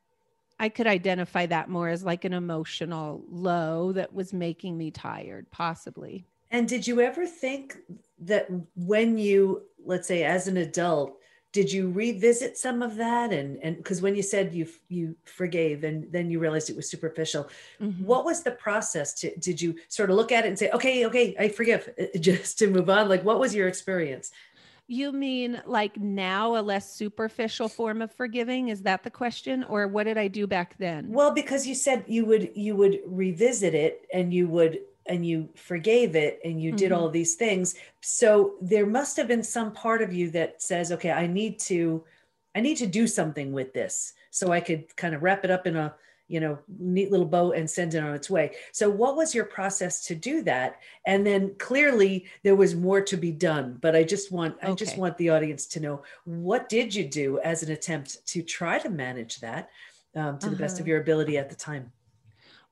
I 0.60 0.68
could 0.68 0.88
identify 0.88 1.46
that 1.46 1.70
more 1.70 1.88
as 1.88 2.04
like 2.04 2.26
an 2.26 2.34
emotional 2.34 3.24
low 3.30 3.94
that 3.94 4.14
was 4.14 4.34
making 4.34 4.78
me 4.78 4.92
tired, 4.92 5.50
possibly. 5.52 6.26
And 6.52 6.68
did 6.68 6.86
you 6.86 7.00
ever 7.00 7.26
think 7.26 7.78
that 8.20 8.50
when 8.76 9.18
you, 9.18 9.64
let's 9.86 10.08
say, 10.08 10.26
as 10.26 10.50
an 10.50 10.58
adult, 10.58 11.18
did 11.54 11.72
you 11.72 11.92
revisit 11.92 12.58
some 12.58 12.82
of 12.82 12.96
that? 12.96 13.32
And 13.32 13.60
and 13.64 13.78
because 13.78 14.02
when 14.02 14.16
you 14.16 14.24
said 14.24 14.54
you 14.54 14.68
you 14.90 15.16
forgave 15.24 15.84
and 15.84 16.12
then 16.12 16.30
you 16.30 16.40
realized 16.40 16.70
it 16.70 16.76
was 16.76 16.90
superficial 16.90 17.48
mm-hmm. 17.80 18.04
what 18.04 18.26
was 18.26 18.42
the 18.42 18.52
process 18.52 19.14
to 19.14 19.34
did 19.38 19.62
you 19.62 19.76
sort 19.88 20.10
of 20.10 20.16
look 20.16 20.32
at 20.32 20.46
it 20.46 20.50
and 20.50 20.60
say 20.60 20.70
okay 20.72 21.06
okay 21.06 21.36
i 21.40 21.48
forgive 21.48 21.88
just 22.20 22.60
to 22.60 22.68
move 22.68 22.90
on? 22.90 23.08
Like 23.08 23.24
what 23.24 23.40
was 23.40 23.56
your 23.56 23.68
experience? 23.68 24.32
You 24.88 25.14
mean 25.14 25.62
like 25.66 25.98
now 25.98 26.58
a 26.58 26.62
less 26.62 26.94
superficial 26.94 27.70
form 27.70 28.02
of 28.02 28.12
forgiving? 28.12 28.68
Is 28.68 28.82
that 28.82 29.04
the 29.04 29.10
question? 29.10 29.64
Or 29.64 29.88
what 29.88 30.04
did 30.06 30.18
i 30.18 30.28
do 30.28 30.48
back 30.48 30.76
then? 30.80 31.10
Well 31.10 31.34
because 31.34 31.68
you 31.68 31.76
said 31.76 32.04
you 32.08 32.26
would 32.26 32.52
you 32.56 32.76
would 32.76 33.00
revisit 33.06 33.76
it 33.76 34.08
and 34.12 34.34
you 34.34 34.48
would 34.48 34.80
and 35.08 35.26
you 35.26 35.50
forgave 35.56 36.16
it 36.16 36.40
and 36.44 36.62
you 36.62 36.72
did 36.72 36.92
mm-hmm. 36.92 37.02
all 37.02 37.10
these 37.10 37.36
things 37.36 37.76
so 38.02 38.56
there 38.62 38.86
must 38.86 39.18
have 39.18 39.28
been 39.28 39.44
some 39.44 39.72
part 39.72 40.02
of 40.02 40.14
you 40.14 40.30
that 40.30 40.62
says 40.62 40.92
okay 40.92 41.12
i 41.12 41.28
need 41.28 41.60
to 41.60 42.04
i 42.56 42.62
need 42.62 42.78
to 42.78 42.88
do 42.88 43.08
something 43.08 43.52
with 43.52 43.74
this 43.74 44.14
so 44.32 44.52
i 44.52 44.60
could 44.60 44.96
kind 44.96 45.14
of 45.14 45.24
wrap 45.24 45.44
it 45.44 45.52
up 45.52 45.68
in 45.68 45.76
a 45.76 45.94
you 46.28 46.40
know 46.40 46.58
neat 46.80 47.12
little 47.12 47.26
bow 47.26 47.52
and 47.52 47.70
send 47.70 47.94
it 47.94 48.04
on 48.04 48.14
its 48.14 48.30
way 48.30 48.56
so 48.72 48.90
what 48.90 49.16
was 49.16 49.36
your 49.36 49.46
process 49.46 50.06
to 50.06 50.16
do 50.16 50.42
that 50.42 50.80
and 51.06 51.26
then 51.26 51.54
clearly 51.60 52.26
there 52.44 52.56
was 52.56 52.76
more 52.76 53.02
to 53.02 53.18
be 53.18 53.32
done 53.32 53.78
but 53.82 53.96
i 53.96 54.04
just 54.04 54.32
want 54.32 54.56
okay. 54.58 54.72
i 54.72 54.74
just 54.74 54.98
want 54.98 55.18
the 55.18 55.30
audience 55.30 55.66
to 55.66 55.80
know 55.80 56.02
what 56.24 56.70
did 56.70 56.96
you 56.96 57.08
do 57.08 57.40
as 57.40 57.62
an 57.62 57.72
attempt 57.72 58.26
to 58.26 58.42
try 58.42 58.80
to 58.80 58.90
manage 58.90 59.40
that 59.42 59.70
um, 60.16 60.38
to 60.40 60.48
uh-huh. 60.48 60.50
the 60.50 60.56
best 60.56 60.78
of 60.78 60.84
uh-huh. 60.84 60.90
your 60.90 61.02
ability 61.02 61.38
at 61.38 61.50
the 61.50 61.56
time 61.56 61.92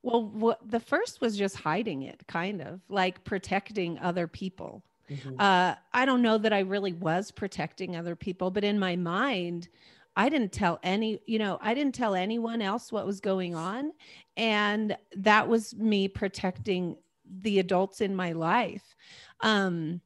well, 0.02 0.24
what, 0.24 0.58
the 0.68 0.80
first 0.80 1.20
was 1.20 1.36
just 1.36 1.56
hiding 1.56 2.02
it, 2.02 2.22
kind 2.26 2.60
of 2.60 2.80
like 2.88 3.24
protecting 3.24 3.98
other 3.98 4.26
people. 4.26 4.82
Mm-hmm. 5.10 5.36
Uh, 5.38 5.74
I 5.92 6.04
don't 6.04 6.22
know 6.22 6.38
that 6.38 6.52
I 6.52 6.60
really 6.60 6.92
was 6.92 7.30
protecting 7.30 7.96
other 7.96 8.16
people, 8.16 8.50
but 8.50 8.64
in 8.64 8.78
my 8.78 8.96
mind, 8.96 9.68
I 10.16 10.28
didn't 10.28 10.52
tell 10.52 10.78
any, 10.82 11.20
you 11.26 11.38
know, 11.38 11.58
I 11.60 11.74
didn't 11.74 11.94
tell 11.94 12.14
anyone 12.14 12.60
else 12.60 12.92
what 12.92 13.06
was 13.06 13.20
going 13.20 13.54
on. 13.54 13.92
And 14.36 14.96
that 15.16 15.48
was 15.48 15.74
me 15.74 16.08
protecting 16.08 16.96
the 17.40 17.58
adults 17.60 18.00
in 18.00 18.14
my 18.14 18.32
life. 18.32 18.94
Um, 19.40 20.00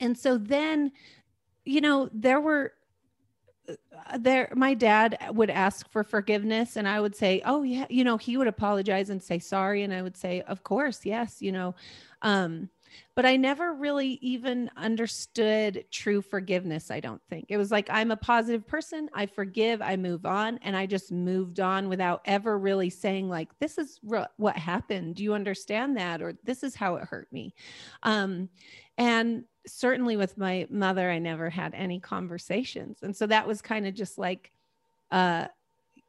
and 0.00 0.16
so 0.16 0.38
then, 0.38 0.92
you 1.64 1.80
know, 1.80 2.08
there 2.12 2.40
were 2.40 2.72
there 4.18 4.52
my 4.54 4.74
dad 4.74 5.16
would 5.32 5.50
ask 5.50 5.88
for 5.90 6.02
forgiveness 6.02 6.76
and 6.76 6.88
i 6.88 7.00
would 7.00 7.14
say 7.14 7.40
oh 7.44 7.62
yeah 7.62 7.86
you 7.88 8.04
know 8.04 8.16
he 8.16 8.36
would 8.36 8.48
apologize 8.48 9.10
and 9.10 9.22
say 9.22 9.38
sorry 9.38 9.82
and 9.82 9.94
i 9.94 10.02
would 10.02 10.16
say 10.16 10.42
of 10.42 10.62
course 10.62 11.04
yes 11.04 11.40
you 11.40 11.52
know 11.52 11.74
um 12.22 12.68
but 13.14 13.24
i 13.24 13.36
never 13.36 13.72
really 13.74 14.18
even 14.20 14.70
understood 14.76 15.84
true 15.90 16.20
forgiveness 16.20 16.90
i 16.90 17.00
don't 17.00 17.22
think. 17.30 17.46
It 17.48 17.56
was 17.56 17.70
like 17.70 17.88
i'm 17.90 18.10
a 18.10 18.16
positive 18.16 18.66
person 18.66 19.08
i 19.14 19.26
forgive 19.26 19.80
i 19.80 19.96
move 19.96 20.26
on 20.26 20.58
and 20.62 20.76
i 20.76 20.84
just 20.84 21.12
moved 21.12 21.60
on 21.60 21.88
without 21.88 22.20
ever 22.24 22.58
really 22.58 22.90
saying 22.90 23.28
like 23.28 23.48
this 23.60 23.78
is 23.78 24.00
what 24.02 24.56
happened. 24.56 25.14
Do 25.16 25.22
you 25.22 25.34
understand 25.34 25.96
that? 25.96 26.20
Or 26.20 26.34
this 26.44 26.62
is 26.62 26.74
how 26.74 26.96
it 26.96 27.04
hurt 27.04 27.28
me. 27.32 27.54
Um 28.02 28.48
and 28.98 29.44
certainly 29.66 30.16
with 30.16 30.36
my 30.38 30.66
mother, 30.70 31.10
I 31.10 31.18
never 31.18 31.50
had 31.50 31.74
any 31.74 32.00
conversations. 32.00 32.98
And 33.02 33.14
so 33.14 33.26
that 33.26 33.46
was 33.46 33.62
kind 33.62 33.86
of 33.86 33.94
just 33.94 34.18
like, 34.18 34.50
uh, 35.10 35.46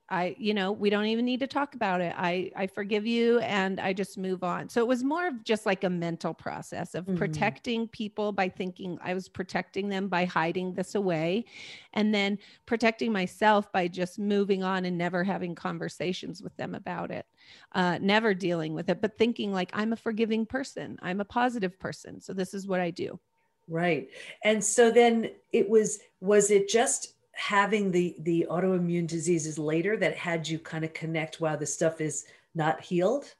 I, 0.10 0.36
you 0.38 0.54
know, 0.54 0.72
we 0.72 0.90
don't 0.90 1.06
even 1.06 1.24
need 1.26 1.40
to 1.40 1.48
talk 1.48 1.76
about 1.76 2.02
it. 2.02 2.14
I, 2.18 2.52
I 2.56 2.68
forgive 2.68 3.08
you 3.08 3.40
and 3.40 3.80
I 3.80 3.94
just 3.94 4.18
move 4.18 4.44
on. 4.44 4.68
So 4.68 4.82
it 4.82 4.88
was 4.88 5.04
more 5.04 5.28
of 5.28 5.44
just 5.44 5.66
like 5.66 5.86
a 5.86 5.90
mental 5.90 6.34
process 6.34 6.94
of 6.94 7.06
mm-hmm. 7.06 7.16
protecting 7.16 7.88
people 7.88 8.32
by 8.32 8.50
thinking 8.50 9.00
I 9.02 9.14
was 9.14 9.30
protecting 9.30 9.88
them 9.88 10.10
by 10.10 10.26
hiding 10.26 10.74
this 10.74 10.96
away 10.96 11.46
and 11.94 12.14
then 12.14 12.38
protecting 12.66 13.14
myself 13.14 13.72
by 13.72 13.88
just 13.88 14.20
moving 14.20 14.62
on 14.62 14.86
and 14.86 14.98
never 14.98 15.24
having 15.24 15.56
conversations 15.56 16.44
with 16.44 16.56
them 16.58 16.76
about 16.76 17.10
it, 17.10 17.26
uh, 17.72 17.98
never 18.02 18.34
dealing 18.34 18.74
with 18.74 18.90
it, 18.90 19.02
but 19.02 19.18
thinking 19.18 19.54
like 19.54 19.72
I'm 19.74 19.94
a 19.94 19.98
forgiving 19.98 20.46
person, 20.46 21.00
I'm 21.02 21.22
a 21.22 21.26
positive 21.26 21.80
person. 21.80 22.20
So 22.20 22.34
this 22.34 22.54
is 22.54 22.68
what 22.68 22.82
I 22.82 22.92
do. 22.92 23.20
Right. 23.68 24.10
And 24.44 24.64
so 24.64 24.92
then 24.92 25.32
it 25.52 25.70
was, 25.70 26.00
was 26.20 26.52
it 26.52 26.68
just 26.70 27.14
having 27.34 27.92
the 27.92 28.16
the 28.20 28.46
autoimmune 28.50 29.08
diseases 29.08 29.58
later 29.58 29.98
that 29.98 30.16
had 30.16 30.48
you 30.48 30.60
kind 30.60 30.86
of 30.86 30.94
connect 30.94 31.42
wow 31.42 31.56
this 31.56 31.74
stuff 31.74 32.00
is 32.00 32.26
not 32.54 32.80
healed 32.80 33.34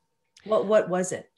what 0.46 0.66
what 0.66 0.90
was 0.90 1.12
it 1.12 1.30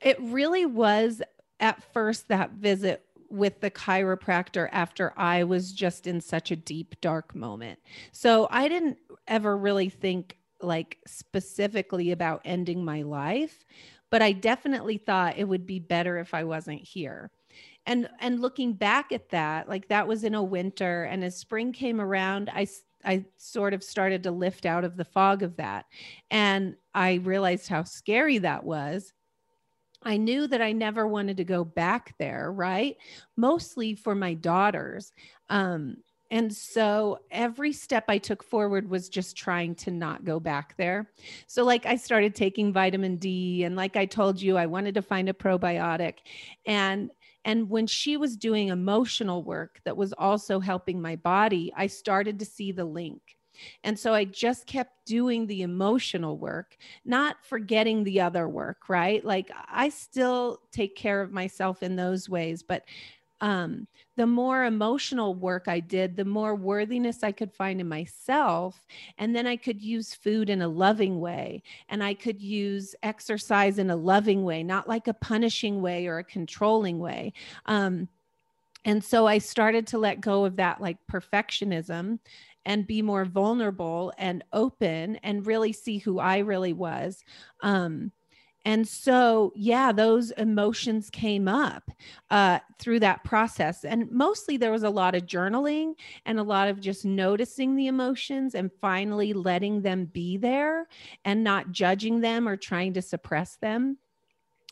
it 0.00 0.20
really 0.20 0.66
was 0.66 1.22
at 1.60 1.82
first 1.92 2.28
that 2.28 2.50
visit 2.50 3.04
with 3.30 3.60
the 3.60 3.70
chiropractor 3.70 4.68
after 4.72 5.12
I 5.16 5.44
was 5.44 5.72
just 5.72 6.06
in 6.06 6.20
such 6.20 6.50
a 6.50 6.56
deep 6.56 6.94
dark 7.00 7.34
moment. 7.34 7.80
So 8.12 8.46
I 8.50 8.68
didn't 8.68 8.98
ever 9.26 9.56
really 9.56 9.88
think 9.88 10.36
like 10.60 10.98
specifically 11.06 12.12
about 12.12 12.42
ending 12.44 12.84
my 12.84 13.02
life, 13.02 13.64
but 14.10 14.22
I 14.22 14.32
definitely 14.32 14.98
thought 14.98 15.38
it 15.38 15.48
would 15.48 15.66
be 15.66 15.80
better 15.80 16.18
if 16.18 16.34
I 16.34 16.44
wasn't 16.44 16.82
here 16.82 17.30
and 17.86 18.08
and 18.20 18.40
looking 18.40 18.72
back 18.72 19.12
at 19.12 19.28
that 19.30 19.68
like 19.68 19.88
that 19.88 20.06
was 20.06 20.24
in 20.24 20.34
a 20.34 20.42
winter 20.42 21.04
and 21.04 21.24
as 21.24 21.36
spring 21.36 21.72
came 21.72 22.00
around 22.00 22.50
i 22.54 22.66
i 23.04 23.24
sort 23.36 23.72
of 23.72 23.82
started 23.82 24.22
to 24.22 24.30
lift 24.30 24.66
out 24.66 24.84
of 24.84 24.96
the 24.96 25.04
fog 25.04 25.42
of 25.42 25.56
that 25.56 25.86
and 26.30 26.74
i 26.94 27.14
realized 27.14 27.68
how 27.68 27.82
scary 27.82 28.38
that 28.38 28.64
was 28.64 29.12
I 30.02 30.18
knew 30.18 30.46
that 30.46 30.62
I 30.62 30.70
never 30.70 31.08
wanted 31.08 31.36
to 31.38 31.44
go 31.44 31.64
back 31.64 32.14
there, 32.18 32.52
right? 32.52 32.96
Mostly 33.36 33.96
for 33.96 34.14
my 34.14 34.34
daughters. 34.34 35.12
Um, 35.50 35.96
and 36.30 36.52
so 36.52 37.18
every 37.30 37.72
step 37.72 38.04
I 38.08 38.18
took 38.18 38.42
forward 38.42 38.88
was 38.88 39.08
just 39.08 39.36
trying 39.36 39.74
to 39.76 39.90
not 39.90 40.24
go 40.24 40.38
back 40.40 40.76
there. 40.76 41.10
So, 41.46 41.64
like, 41.64 41.86
I 41.86 41.96
started 41.96 42.34
taking 42.34 42.72
vitamin 42.72 43.16
D, 43.16 43.64
and 43.64 43.76
like 43.76 43.96
I 43.96 44.06
told 44.06 44.40
you, 44.40 44.56
I 44.56 44.66
wanted 44.66 44.94
to 44.94 45.02
find 45.02 45.28
a 45.28 45.32
probiotic. 45.32 46.14
And 46.66 47.10
and 47.46 47.70
when 47.70 47.86
she 47.86 48.16
was 48.18 48.36
doing 48.36 48.68
emotional 48.68 49.44
work 49.44 49.80
that 49.84 49.96
was 49.96 50.12
also 50.14 50.60
helping 50.60 51.00
my 51.00 51.16
body, 51.16 51.72
I 51.76 51.86
started 51.86 52.40
to 52.40 52.44
see 52.44 52.72
the 52.72 52.84
link. 52.84 53.22
And 53.84 53.98
so 53.98 54.12
I 54.12 54.24
just 54.24 54.66
kept 54.66 55.06
doing 55.06 55.46
the 55.46 55.62
emotional 55.62 56.36
work, 56.36 56.76
not 57.04 57.36
forgetting 57.44 58.04
the 58.04 58.20
other 58.20 58.48
work, 58.48 58.88
right? 58.88 59.24
Like 59.24 59.50
I 59.68 59.88
still 59.88 60.58
take 60.72 60.96
care 60.96 61.22
of 61.22 61.32
myself 61.32 61.82
in 61.82 61.96
those 61.96 62.28
ways, 62.28 62.62
but 62.64 62.82
um, 63.40 63.86
the 64.16 64.26
more 64.26 64.64
emotional 64.64 65.34
work 65.34 65.64
I 65.68 65.80
did, 65.80 66.16
the 66.16 66.24
more 66.24 66.54
worthiness 66.54 67.22
I 67.22 67.32
could 67.32 67.52
find 67.52 67.80
in 67.80 67.88
myself. 67.88 68.86
And 69.18 69.36
then 69.36 69.46
I 69.46 69.56
could 69.56 69.80
use 69.80 70.14
food 70.14 70.48
in 70.48 70.62
a 70.62 70.68
loving 70.68 71.20
way. 71.20 71.62
And 71.88 72.02
I 72.02 72.14
could 72.14 72.40
use 72.40 72.94
exercise 73.02 73.78
in 73.78 73.90
a 73.90 73.96
loving 73.96 74.44
way, 74.44 74.62
not 74.62 74.88
like 74.88 75.08
a 75.08 75.14
punishing 75.14 75.82
way 75.82 76.06
or 76.06 76.18
a 76.18 76.24
controlling 76.24 76.98
way. 76.98 77.34
Um, 77.66 78.08
and 78.84 79.02
so 79.02 79.26
I 79.26 79.38
started 79.38 79.86
to 79.88 79.98
let 79.98 80.20
go 80.20 80.44
of 80.44 80.56
that 80.56 80.80
like 80.80 80.96
perfectionism 81.10 82.20
and 82.64 82.86
be 82.86 83.02
more 83.02 83.24
vulnerable 83.24 84.12
and 84.16 84.44
open 84.52 85.16
and 85.16 85.46
really 85.46 85.72
see 85.72 85.98
who 85.98 86.18
I 86.18 86.38
really 86.38 86.72
was. 86.72 87.22
Um, 87.62 88.12
and 88.66 88.86
so, 88.86 89.52
yeah, 89.54 89.92
those 89.92 90.32
emotions 90.32 91.08
came 91.08 91.46
up 91.46 91.88
uh, 92.32 92.58
through 92.80 92.98
that 92.98 93.22
process. 93.22 93.84
And 93.84 94.10
mostly 94.10 94.56
there 94.56 94.72
was 94.72 94.82
a 94.82 94.90
lot 94.90 95.14
of 95.14 95.24
journaling 95.24 95.92
and 96.24 96.40
a 96.40 96.42
lot 96.42 96.66
of 96.66 96.80
just 96.80 97.04
noticing 97.04 97.76
the 97.76 97.86
emotions 97.86 98.56
and 98.56 98.72
finally 98.80 99.32
letting 99.32 99.82
them 99.82 100.06
be 100.06 100.36
there 100.36 100.88
and 101.24 101.44
not 101.44 101.70
judging 101.70 102.20
them 102.20 102.48
or 102.48 102.56
trying 102.56 102.92
to 102.94 103.02
suppress 103.02 103.54
them. 103.54 103.98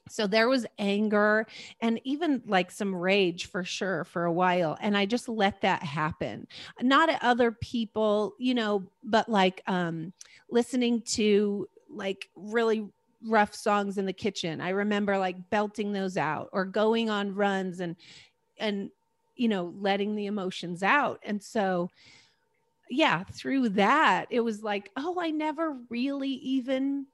so 0.08 0.26
there 0.26 0.48
was 0.48 0.66
anger 0.78 1.46
and 1.80 2.00
even 2.02 2.42
like 2.46 2.72
some 2.72 2.94
rage 2.94 3.46
for 3.46 3.62
sure 3.64 4.04
for 4.04 4.24
a 4.26 4.32
while 4.32 4.76
and 4.82 4.98
i 4.98 5.06
just 5.06 5.30
let 5.30 5.62
that 5.62 5.82
happen 5.82 6.46
not 6.82 7.08
at 7.08 7.22
other 7.22 7.50
people 7.50 8.34
you 8.38 8.54
know 8.54 8.82
but 9.02 9.30
like 9.30 9.62
um 9.66 10.12
listening 10.50 11.00
to 11.00 11.66
like 11.88 12.28
really 12.36 12.86
rough 13.26 13.54
songs 13.54 13.98
in 13.98 14.06
the 14.06 14.12
kitchen 14.12 14.60
i 14.60 14.70
remember 14.70 15.18
like 15.18 15.50
belting 15.50 15.92
those 15.92 16.16
out 16.16 16.48
or 16.52 16.64
going 16.64 17.08
on 17.10 17.34
runs 17.34 17.80
and 17.80 17.96
and 18.58 18.90
you 19.36 19.48
know 19.48 19.74
letting 19.78 20.14
the 20.14 20.26
emotions 20.26 20.82
out 20.82 21.20
and 21.22 21.42
so 21.42 21.88
yeah 22.90 23.24
through 23.32 23.68
that 23.68 24.26
it 24.30 24.40
was 24.40 24.62
like 24.62 24.90
oh 24.96 25.18
i 25.20 25.30
never 25.30 25.78
really 25.88 26.28
even 26.28 27.06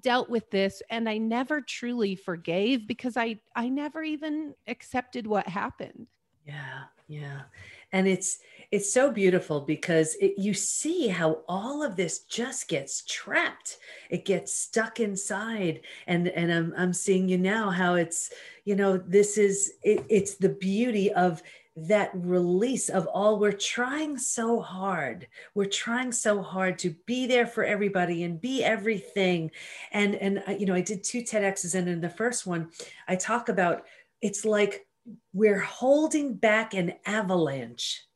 dealt 0.00 0.28
with 0.28 0.50
this 0.50 0.82
and 0.90 1.08
I 1.08 1.18
never 1.18 1.60
truly 1.60 2.14
forgave 2.14 2.86
because 2.86 3.16
I 3.16 3.40
I 3.56 3.68
never 3.68 4.02
even 4.02 4.54
accepted 4.66 5.26
what 5.26 5.46
happened. 5.46 6.06
Yeah, 6.46 6.84
yeah. 7.08 7.42
And 7.92 8.06
it's 8.06 8.38
it's 8.70 8.92
so 8.92 9.10
beautiful 9.10 9.62
because 9.62 10.14
it, 10.16 10.34
you 10.36 10.52
see 10.52 11.08
how 11.08 11.40
all 11.48 11.82
of 11.82 11.96
this 11.96 12.20
just 12.20 12.68
gets 12.68 13.02
trapped. 13.04 13.78
It 14.10 14.26
gets 14.26 14.54
stuck 14.54 15.00
inside. 15.00 15.80
And 16.06 16.28
and 16.28 16.52
I'm 16.52 16.74
I'm 16.76 16.92
seeing 16.92 17.28
you 17.28 17.38
now 17.38 17.70
how 17.70 17.94
it's 17.94 18.30
you 18.64 18.76
know 18.76 18.98
this 18.98 19.38
is 19.38 19.72
it, 19.82 20.04
it's 20.08 20.34
the 20.34 20.50
beauty 20.50 21.10
of 21.12 21.42
that 21.76 22.10
release 22.12 22.88
of 22.88 23.06
all 23.06 23.38
we're 23.38 23.52
trying 23.52 24.18
so 24.18 24.60
hard. 24.60 25.28
We're 25.54 25.66
trying 25.66 26.12
so 26.12 26.42
hard 26.42 26.78
to 26.80 26.90
be 27.06 27.26
there 27.26 27.46
for 27.46 27.64
everybody 27.64 28.24
and 28.24 28.40
be 28.40 28.62
everything. 28.64 29.50
And 29.92 30.14
and 30.16 30.42
uh, 30.46 30.52
you 30.52 30.66
know 30.66 30.74
i 30.74 30.82
did 30.82 31.02
two 31.02 31.22
tedx's 31.22 31.74
and 31.74 31.88
in 31.88 32.02
the 32.02 32.10
first 32.10 32.46
one 32.46 32.70
i 33.06 33.16
talk 33.16 33.48
about 33.48 33.84
it's 34.20 34.44
like 34.44 34.86
we're 35.32 35.60
holding 35.60 36.34
back 36.34 36.74
an 36.74 36.92
avalanche 37.06 38.07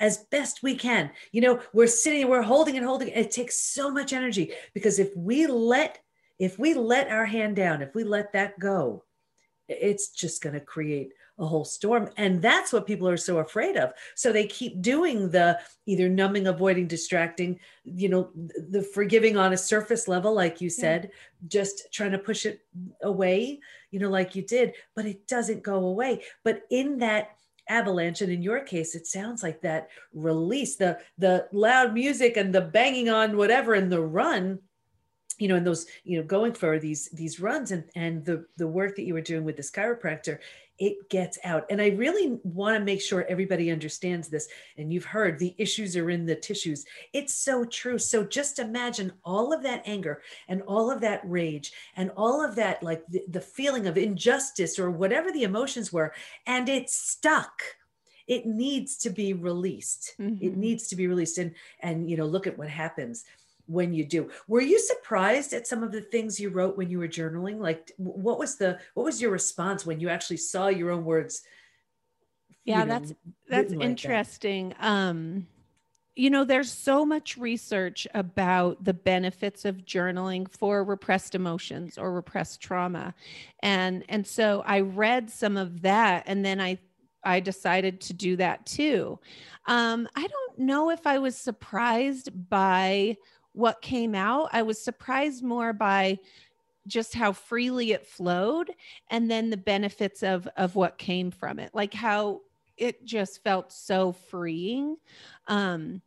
as 0.00 0.18
best 0.30 0.62
we 0.62 0.74
can 0.74 1.10
you 1.32 1.40
know 1.40 1.60
we're 1.72 1.86
sitting 1.86 2.28
we're 2.28 2.42
holding 2.42 2.76
and 2.76 2.86
holding 2.86 3.08
it 3.08 3.30
takes 3.30 3.58
so 3.60 3.90
much 3.90 4.12
energy 4.12 4.52
because 4.74 4.98
if 4.98 5.14
we 5.16 5.46
let 5.46 5.98
if 6.38 6.58
we 6.58 6.74
let 6.74 7.08
our 7.08 7.26
hand 7.26 7.56
down 7.56 7.82
if 7.82 7.94
we 7.94 8.04
let 8.04 8.32
that 8.32 8.58
go 8.58 9.04
it's 9.68 10.10
just 10.10 10.42
going 10.42 10.54
to 10.54 10.60
create 10.60 11.12
a 11.38 11.46
whole 11.46 11.64
storm. 11.64 12.10
And 12.16 12.42
that's 12.42 12.72
what 12.72 12.86
people 12.86 13.08
are 13.08 13.16
so 13.16 13.38
afraid 13.38 13.76
of. 13.76 13.92
So 14.14 14.32
they 14.32 14.46
keep 14.46 14.82
doing 14.82 15.30
the 15.30 15.58
either 15.86 16.08
numbing, 16.08 16.46
avoiding, 16.46 16.86
distracting, 16.86 17.60
you 17.84 18.08
know, 18.08 18.30
the 18.34 18.82
forgiving 18.82 19.36
on 19.36 19.52
a 19.52 19.56
surface 19.56 20.08
level, 20.08 20.34
like 20.34 20.60
you 20.60 20.68
said, 20.68 21.04
yeah. 21.04 21.48
just 21.48 21.92
trying 21.92 22.12
to 22.12 22.18
push 22.18 22.44
it 22.44 22.60
away, 23.02 23.60
you 23.90 24.00
know, 24.00 24.10
like 24.10 24.34
you 24.34 24.42
did, 24.42 24.74
but 24.96 25.06
it 25.06 25.26
doesn't 25.28 25.62
go 25.62 25.84
away. 25.84 26.22
But 26.44 26.62
in 26.70 26.98
that, 26.98 27.30
avalanche 27.68 28.20
and 28.20 28.32
in 28.32 28.42
your 28.42 28.60
case 28.60 28.94
it 28.94 29.06
sounds 29.06 29.42
like 29.42 29.60
that 29.60 29.88
release 30.12 30.76
the 30.76 30.98
the 31.18 31.46
loud 31.52 31.94
music 31.94 32.36
and 32.36 32.54
the 32.54 32.60
banging 32.60 33.08
on 33.08 33.36
whatever 33.36 33.74
and 33.74 33.90
the 33.92 34.00
run 34.00 34.58
you 35.38 35.46
know, 35.46 35.54
and 35.54 35.66
those, 35.66 35.86
you 36.04 36.18
know, 36.18 36.24
going 36.24 36.52
for 36.52 36.78
these 36.78 37.08
these 37.10 37.40
runs 37.40 37.70
and 37.70 37.84
and 37.94 38.24
the 38.24 38.44
the 38.56 38.66
work 38.66 38.96
that 38.96 39.04
you 39.04 39.14
were 39.14 39.20
doing 39.20 39.44
with 39.44 39.56
this 39.56 39.70
chiropractor, 39.70 40.38
it 40.78 41.10
gets 41.10 41.38
out. 41.44 41.64
And 41.70 41.80
I 41.80 41.88
really 41.88 42.38
want 42.44 42.78
to 42.78 42.84
make 42.84 43.00
sure 43.00 43.24
everybody 43.28 43.70
understands 43.70 44.28
this. 44.28 44.48
And 44.76 44.92
you've 44.92 45.04
heard 45.04 45.38
the 45.38 45.54
issues 45.58 45.96
are 45.96 46.10
in 46.10 46.26
the 46.26 46.36
tissues. 46.36 46.84
It's 47.12 47.34
so 47.34 47.64
true. 47.64 47.98
So 47.98 48.24
just 48.24 48.58
imagine 48.58 49.12
all 49.24 49.52
of 49.52 49.62
that 49.64 49.82
anger 49.86 50.22
and 50.48 50.62
all 50.62 50.90
of 50.90 51.00
that 51.00 51.20
rage 51.24 51.72
and 51.96 52.10
all 52.16 52.44
of 52.44 52.54
that, 52.56 52.82
like 52.82 53.04
the, 53.08 53.24
the 53.28 53.40
feeling 53.40 53.86
of 53.86 53.98
injustice 53.98 54.78
or 54.78 54.90
whatever 54.90 55.32
the 55.32 55.42
emotions 55.42 55.92
were, 55.92 56.12
and 56.46 56.68
it's 56.68 56.96
stuck 56.96 57.62
it 58.26 58.44
needs 58.44 58.98
to 58.98 59.08
be 59.08 59.32
released 59.32 60.14
mm-hmm. 60.20 60.44
it 60.44 60.54
needs 60.54 60.86
to 60.88 60.96
be 60.96 61.06
released 61.06 61.38
and 61.38 61.54
and 61.80 62.10
you 62.10 62.16
know 62.16 62.26
look 62.26 62.46
at 62.46 62.58
what 62.58 62.68
happens 62.68 63.24
when 63.68 63.92
you 63.92 64.04
do. 64.04 64.30
Were 64.48 64.60
you 64.60 64.80
surprised 64.80 65.52
at 65.52 65.66
some 65.66 65.82
of 65.82 65.92
the 65.92 66.00
things 66.00 66.40
you 66.40 66.50
wrote 66.50 66.76
when 66.76 66.90
you 66.90 66.98
were 66.98 67.08
journaling? 67.08 67.58
Like 67.58 67.92
what 67.96 68.38
was 68.38 68.56
the 68.56 68.78
what 68.94 69.04
was 69.04 69.22
your 69.22 69.30
response 69.30 69.86
when 69.86 70.00
you 70.00 70.08
actually 70.08 70.38
saw 70.38 70.68
your 70.68 70.90
own 70.90 71.04
words 71.04 71.42
yeah 72.68 72.84
know, 72.84 72.98
that's 72.98 73.14
that's 73.48 73.72
like 73.72 73.88
interesting. 73.88 74.70
That? 74.70 74.84
um 74.84 75.46
you 76.14 76.30
know 76.30 76.44
there's 76.44 76.70
so 76.70 77.04
much 77.04 77.38
research 77.38 78.06
about 78.14 78.84
the 78.84 78.94
benefits 78.94 79.64
of 79.64 79.84
journaling 79.84 80.50
for 80.50 80.84
repressed 80.84 81.34
emotions 81.34 81.96
or 81.96 82.12
repressed 82.12 82.60
trauma. 82.60 83.14
And 83.62 84.04
and 84.08 84.26
so 84.26 84.62
i 84.66 84.80
read 84.80 85.30
some 85.30 85.56
of 85.56 85.82
that 85.82 86.24
and 86.26 86.44
then 86.44 86.60
i 86.60 86.78
i 87.24 87.40
decided 87.40 88.00
to 88.02 88.12
do 88.12 88.36
that 88.36 88.66
too. 88.66 89.18
Um 89.66 90.08
i 90.14 90.26
don't 90.26 90.58
know 90.58 90.90
if 90.90 91.06
i 91.06 91.18
was 91.18 91.36
surprised 91.36 92.30
by 92.50 93.16
what 93.58 93.82
came 93.82 94.14
out, 94.14 94.48
I 94.52 94.62
was 94.62 94.80
surprised 94.80 95.42
more 95.42 95.72
by 95.72 96.20
just 96.86 97.12
how 97.12 97.32
freely 97.32 97.90
it 97.90 98.06
flowed 98.06 98.70
and 99.10 99.28
then 99.28 99.50
the 99.50 99.56
benefits 99.56 100.22
of 100.22 100.48
of 100.56 100.74
what 100.74 100.96
came 100.96 101.30
from 101.30 101.58
it 101.58 101.70
like 101.74 101.92
how 101.92 102.40
it 102.78 103.04
just 103.04 103.42
felt 103.42 103.70
so 103.70 104.12
freeing. 104.12 104.96
Um 105.48 106.00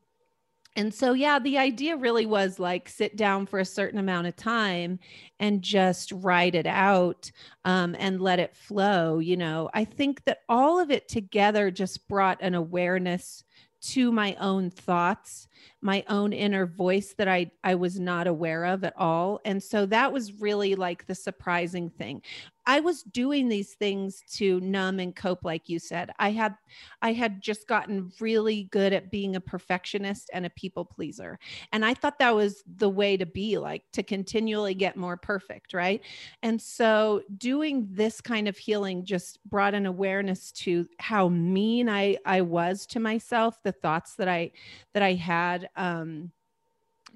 and 0.78 0.92
so 0.92 1.12
yeah 1.12 1.38
the 1.38 1.58
idea 1.58 1.96
really 1.98 2.26
was 2.26 2.58
like 2.58 2.88
sit 2.88 3.16
down 3.18 3.46
for 3.46 3.60
a 3.60 3.66
certain 3.66 4.00
amount 4.00 4.26
of 4.26 4.36
time 4.38 4.98
and 5.40 5.62
just 5.62 6.14
write 6.14 6.56
it 6.56 6.66
out 6.66 7.30
um, 7.66 7.96
and 8.00 8.22
let 8.22 8.40
it 8.40 8.56
flow 8.56 9.20
you 9.20 9.36
know. 9.36 9.70
I 9.74 9.84
think 9.84 10.24
that 10.24 10.40
all 10.48 10.80
of 10.80 10.90
it 10.90 11.10
together 11.10 11.70
just 11.70 12.08
brought 12.08 12.42
an 12.42 12.56
awareness 12.56 13.44
to 13.82 14.12
my 14.12 14.36
own 14.40 14.70
thoughts 14.70 15.48
my 15.82 16.04
own 16.08 16.34
inner 16.34 16.66
voice 16.66 17.14
that 17.18 17.28
I 17.28 17.52
I 17.64 17.76
was 17.76 18.00
not 18.00 18.28
aware 18.28 18.66
of 18.66 18.84
at 18.84 18.94
all 18.98 19.40
and 19.46 19.62
so 19.62 19.86
that 19.88 20.12
was 20.12 20.34
really 20.42 20.76
like 20.76 21.08
the 21.08 21.16
surprising 21.16 21.90
thing 21.90 22.22
I 22.68 22.80
was 22.80 23.04
doing 23.04 23.50
these 23.50 23.74
things 23.74 24.22
to 24.34 24.60
numb 24.62 25.00
and 25.00 25.16
cope 25.16 25.44
like 25.44 25.68
you 25.68 25.80
said. 25.80 26.12
I 26.20 26.32
had 26.32 26.56
I 27.02 27.14
had 27.14 27.42
just 27.42 27.68
gotten 27.68 28.12
really 28.20 28.66
good 28.72 28.94
at 28.94 29.10
being 29.10 29.36
a 29.36 29.42
perfectionist 29.42 30.30
and 30.32 30.46
a 30.46 30.50
people 30.52 30.86
pleaser. 30.86 31.40
And 31.74 31.84
I 31.84 31.94
thought 31.96 32.20
that 32.20 32.36
was 32.36 32.64
the 32.68 32.90
way 32.90 33.18
to 33.18 33.26
be 33.26 33.58
like 33.58 33.84
to 33.94 34.04
continually 34.04 34.76
get 34.76 34.96
more 34.96 35.18
perfect, 35.18 35.74
right? 35.74 36.02
And 36.44 36.62
so 36.62 37.24
doing 37.38 37.88
this 37.90 38.22
kind 38.22 38.48
of 38.48 38.58
healing 38.58 39.06
just 39.06 39.40
brought 39.50 39.74
an 39.74 39.88
awareness 39.88 40.52
to 40.52 40.88
how 41.00 41.30
mean 41.30 41.90
I 41.90 42.18
I 42.26 42.42
was 42.42 42.86
to 42.88 43.00
myself, 43.00 43.62
the 43.64 43.72
thoughts 43.72 44.16
that 44.16 44.28
I 44.28 44.52
that 44.94 45.02
I 45.02 45.14
had 45.14 45.51
um 45.76 46.32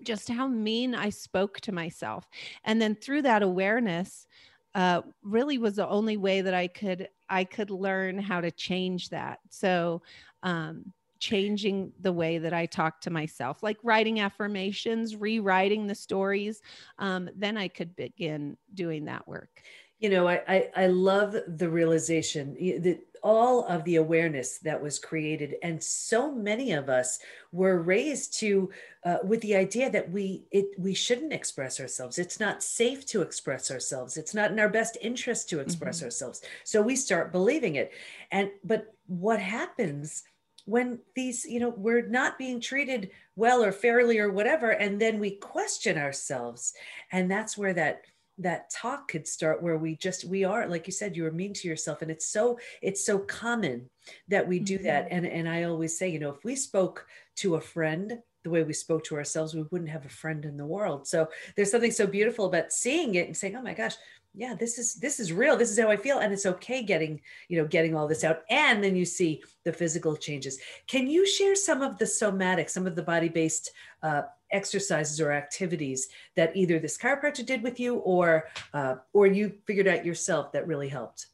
just 0.03 0.29
how 0.29 0.47
mean 0.47 0.93
I 0.93 1.09
spoke 1.09 1.59
to 1.61 1.71
myself. 1.71 2.27
And 2.63 2.81
then 2.81 2.95
through 2.95 3.21
that 3.23 3.43
awareness, 3.43 4.27
uh, 4.73 5.01
really 5.23 5.57
was 5.57 5.77
the 5.77 5.87
only 5.87 6.17
way 6.17 6.41
that 6.41 6.53
I 6.53 6.67
could 6.67 7.07
I 7.29 7.43
could 7.43 7.71
learn 7.71 8.19
how 8.19 8.41
to 8.41 8.51
change 8.51 9.09
that. 9.09 9.39
So 9.49 10.01
um, 10.43 10.93
changing 11.19 11.91
the 12.01 12.11
way 12.11 12.37
that 12.37 12.53
I 12.53 12.65
talk 12.65 13.01
to 13.01 13.09
myself, 13.09 13.63
like 13.63 13.77
writing 13.83 14.19
affirmations, 14.19 15.15
rewriting 15.15 15.87
the 15.87 15.95
stories, 15.95 16.61
um, 16.99 17.29
then 17.35 17.57
I 17.57 17.67
could 17.67 17.95
begin 17.95 18.57
doing 18.73 19.05
that 19.05 19.27
work. 19.27 19.63
You 19.99 20.09
know, 20.09 20.27
I, 20.27 20.41
I, 20.47 20.69
I 20.75 20.87
love 20.87 21.35
the 21.47 21.69
realization 21.69 22.53
that 22.81 22.99
all 23.25 23.65
of 23.65 23.83
the 23.85 23.95
awareness 23.95 24.59
that 24.59 24.79
was 24.79 24.99
created 24.99 25.55
and 25.63 25.81
so 25.81 26.31
many 26.31 26.73
of 26.73 26.89
us 26.89 27.17
were 27.51 27.81
raised 27.81 28.37
to 28.39 28.69
uh, 29.03 29.17
with 29.23 29.41
the 29.41 29.55
idea 29.55 29.89
that 29.89 30.11
we 30.11 30.43
it 30.51 30.67
we 30.77 30.93
shouldn't 30.93 31.33
express 31.33 31.79
ourselves. 31.79 32.19
It's 32.19 32.39
not 32.39 32.61
safe 32.61 33.03
to 33.07 33.23
express 33.23 33.71
ourselves. 33.71 34.15
It's 34.15 34.35
not 34.35 34.51
in 34.51 34.59
our 34.59 34.69
best 34.69 34.99
interest 35.01 35.49
to 35.49 35.59
express 35.59 35.97
mm-hmm. 35.97 36.05
ourselves. 36.05 36.43
So 36.65 36.83
we 36.83 36.95
start 36.95 37.31
believing 37.31 37.77
it. 37.77 37.93
And 38.31 38.51
but 38.63 38.93
what 39.07 39.39
happens 39.39 40.23
when 40.65 40.99
these 41.15 41.45
you 41.45 41.59
know 41.59 41.73
we're 41.75 42.07
not 42.07 42.37
being 42.37 42.61
treated 42.61 43.09
well 43.35 43.63
or 43.63 43.71
fairly 43.71 44.19
or 44.19 44.31
whatever 44.31 44.69
and 44.69 45.01
then 45.01 45.19
we 45.19 45.31
question 45.31 45.97
ourselves. 45.97 46.75
And 47.11 47.29
that's 47.29 47.57
where 47.57 47.73
that 47.73 48.03
that 48.37 48.69
talk 48.69 49.07
could 49.07 49.27
start 49.27 49.63
where 49.63 49.77
we 49.77 49.95
just 49.95 50.25
we 50.25 50.43
are 50.43 50.67
like 50.67 50.87
you 50.87 50.93
said 50.93 51.15
you 51.15 51.23
were 51.23 51.31
mean 51.31 51.53
to 51.53 51.67
yourself 51.67 52.01
and 52.01 52.11
it's 52.11 52.27
so 52.27 52.59
it's 52.81 53.05
so 53.05 53.17
common 53.17 53.89
that 54.27 54.45
we 54.45 54.59
do 54.59 54.75
mm-hmm. 54.75 54.87
that 54.87 55.07
and 55.09 55.25
and 55.25 55.47
i 55.47 55.63
always 55.63 55.97
say 55.97 56.09
you 56.09 56.19
know 56.19 56.31
if 56.31 56.43
we 56.43 56.53
spoke 56.53 57.07
to 57.35 57.55
a 57.55 57.61
friend 57.61 58.19
the 58.45 58.49
way 58.51 58.63
we 58.63 58.73
spoke 58.73 59.03
to 59.03 59.15
ourselves 59.15 59.53
we 59.53 59.65
wouldn't 59.71 59.89
have 59.89 60.05
a 60.05 60.09
friend 60.09 60.45
in 60.45 60.55
the 60.55 60.65
world. 60.65 61.07
So 61.07 61.27
there's 61.55 61.71
something 61.71 61.91
so 61.91 62.07
beautiful 62.07 62.45
about 62.45 62.71
seeing 62.71 63.15
it 63.15 63.27
and 63.27 63.35
saying 63.35 63.55
oh 63.57 63.61
my 63.61 63.73
gosh 63.73 63.95
yeah 64.35 64.53
this 64.53 64.77
is 64.77 64.95
this 64.95 65.19
is 65.19 65.33
real. 65.33 65.57
This 65.57 65.71
is 65.71 65.79
how 65.79 65.89
i 65.89 65.97
feel. 65.97 66.19
And 66.19 66.31
it's 66.31 66.45
okay 66.45 66.83
getting 66.83 67.19
you 67.49 67.57
know 67.57 67.67
getting 67.67 67.95
all 67.95 68.07
this 68.07 68.23
out. 68.23 68.43
And 68.49 68.83
then 68.83 68.95
you 68.95 69.03
see 69.03 69.41
the 69.63 69.73
physical 69.73 70.15
changes. 70.15 70.59
Can 70.87 71.07
you 71.07 71.25
share 71.25 71.55
some 71.55 71.81
of 71.81 71.97
the 71.97 72.05
somatic 72.05 72.69
some 72.69 72.85
of 72.85 72.95
the 72.95 73.03
body 73.03 73.29
based 73.29 73.71
uh, 74.03 74.23
exercises 74.51 75.19
or 75.19 75.31
activities 75.31 76.09
that 76.35 76.55
either 76.55 76.79
this 76.79 76.97
chiropractor 76.97 77.45
did 77.45 77.61
with 77.63 77.79
you 77.79 77.97
or 77.97 78.47
uh, 78.73 78.95
or 79.13 79.27
you 79.27 79.53
figured 79.65 79.87
out 79.87 80.05
yourself 80.05 80.51
that 80.51 80.67
really 80.67 80.89
helped? 80.89 81.27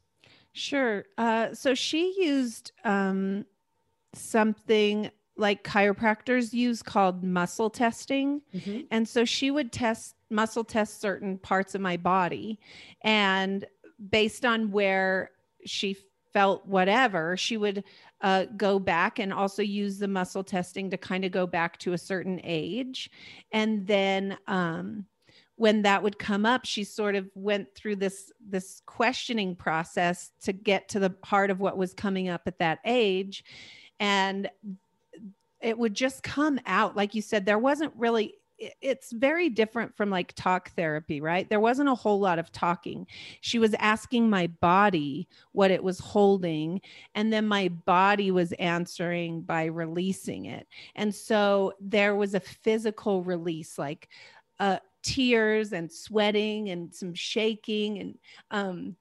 Sure. 0.54 1.06
Uh, 1.17 1.54
so 1.54 1.74
she 1.74 2.13
used 2.17 2.71
um, 2.84 3.45
something 4.13 5.10
like 5.38 5.63
chiropractors 5.63 6.54
use 6.54 6.84
called 6.84 7.24
muscle 7.24 7.69
testing. 7.69 8.41
Mm-hmm. 8.54 8.82
And 8.91 9.08
so 9.08 9.26
she 9.26 9.50
would 9.50 9.71
test 9.71 10.15
muscle 10.30 10.63
test 10.63 11.02
certain 11.02 11.38
parts 11.38 11.74
of 11.74 11.82
my 11.82 11.97
body. 11.97 12.60
And 13.02 13.65
based 14.10 14.45
on 14.45 14.71
where 14.71 15.32
she 15.65 15.97
felt 16.34 16.65
whatever, 16.65 17.38
she 17.38 17.58
would 17.58 17.84
uh, 18.22 18.46
go 18.58 18.80
back 18.80 19.20
and 19.20 19.34
also 19.34 19.62
use 19.62 19.98
the 19.98 20.08
muscle 20.08 20.44
testing 20.44 20.90
to 20.90 20.98
kind 20.98 21.26
of 21.26 21.32
go 21.32 21.48
back 21.48 21.78
to 21.80 21.94
a 21.94 21.98
certain 21.98 22.40
age. 22.44 23.10
And 23.52 23.86
then 23.88 24.38
um, 24.48 25.06
when 25.56 25.82
that 25.84 26.02
would 26.02 26.20
come 26.20 26.46
up, 26.46 26.66
she 26.66 26.84
sort 26.84 27.16
of 27.16 27.30
went 27.36 27.74
through 27.76 27.98
this 27.98 28.32
this 28.40 28.82
questioning 28.86 29.56
process 29.56 30.32
to 30.44 30.54
get 30.54 30.90
to 30.90 31.00
the 31.00 31.16
heart 31.24 31.52
of 31.52 31.60
what 31.60 31.78
was 31.78 31.94
coming 31.94 32.30
up 32.30 32.42
at 32.46 32.60
that 32.60 32.80
age. 32.86 33.44
And 34.00 34.50
it 35.62 35.78
would 35.78 35.94
just 35.94 36.24
come 36.24 36.60
out 36.66 36.96
like 36.98 37.14
you 37.14 37.22
said 37.22 37.46
there 37.46 37.60
wasn't 37.60 37.94
really 37.96 38.34
it's 38.82 39.12
very 39.12 39.50
different 39.50 39.95
from 39.95 40.10
like 40.10 40.34
talk 40.34 40.71
therapy, 40.76 41.21
right? 41.21 41.50
There 41.50 41.60
wasn't 41.60 41.89
a 41.89 41.95
whole 41.95 42.19
lot 42.19 42.39
of 42.39 42.52
talking. 42.52 43.08
She 43.41 43.60
was 43.60 43.74
asking 43.76 44.30
my 44.30 44.47
body 44.47 45.28
what 45.52 45.71
it 45.71 45.84
was 45.84 46.00
holding, 46.00 46.82
and 47.15 47.32
then 47.32 47.47
my 47.47 47.69
body 47.69 48.32
was 48.32 48.52
answering 48.54 49.41
by 49.41 49.65
releasing 49.65 50.45
it. 50.45 50.67
And 50.95 51.13
so 51.13 51.74
there 51.80 52.15
was 52.15 52.34
a 52.34 52.39
physical 52.39 53.24
release, 53.24 53.78
like 53.78 54.10
uh, 54.60 54.78
tears 55.02 55.74
and 55.74 55.91
sweating 55.91 56.69
and 56.69 56.93
some 56.93 57.13
shaking. 57.13 58.00
And 58.00 58.17
um, 58.52 58.95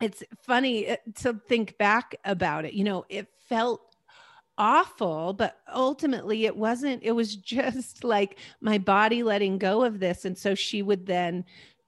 it's 0.00 0.22
funny 0.42 0.90
uh, 0.90 0.96
to 1.16 1.40
think 1.48 1.78
back 1.78 2.14
about 2.24 2.64
it. 2.64 2.74
You 2.74 2.84
know, 2.84 3.04
it 3.08 3.28
felt 3.48 3.93
awful 4.58 5.32
but 5.32 5.58
ultimately 5.74 6.46
it 6.46 6.56
wasn't 6.56 7.02
it 7.02 7.12
was 7.12 7.36
just 7.54 8.04
like 8.04 8.38
my 8.60 8.78
body 8.78 9.22
letting 9.22 9.58
go 9.58 9.82
of 9.82 10.00
this 10.00 10.24
and 10.24 10.36
so 10.36 10.54
she 10.54 10.82
would 10.82 11.06
then 11.06 11.44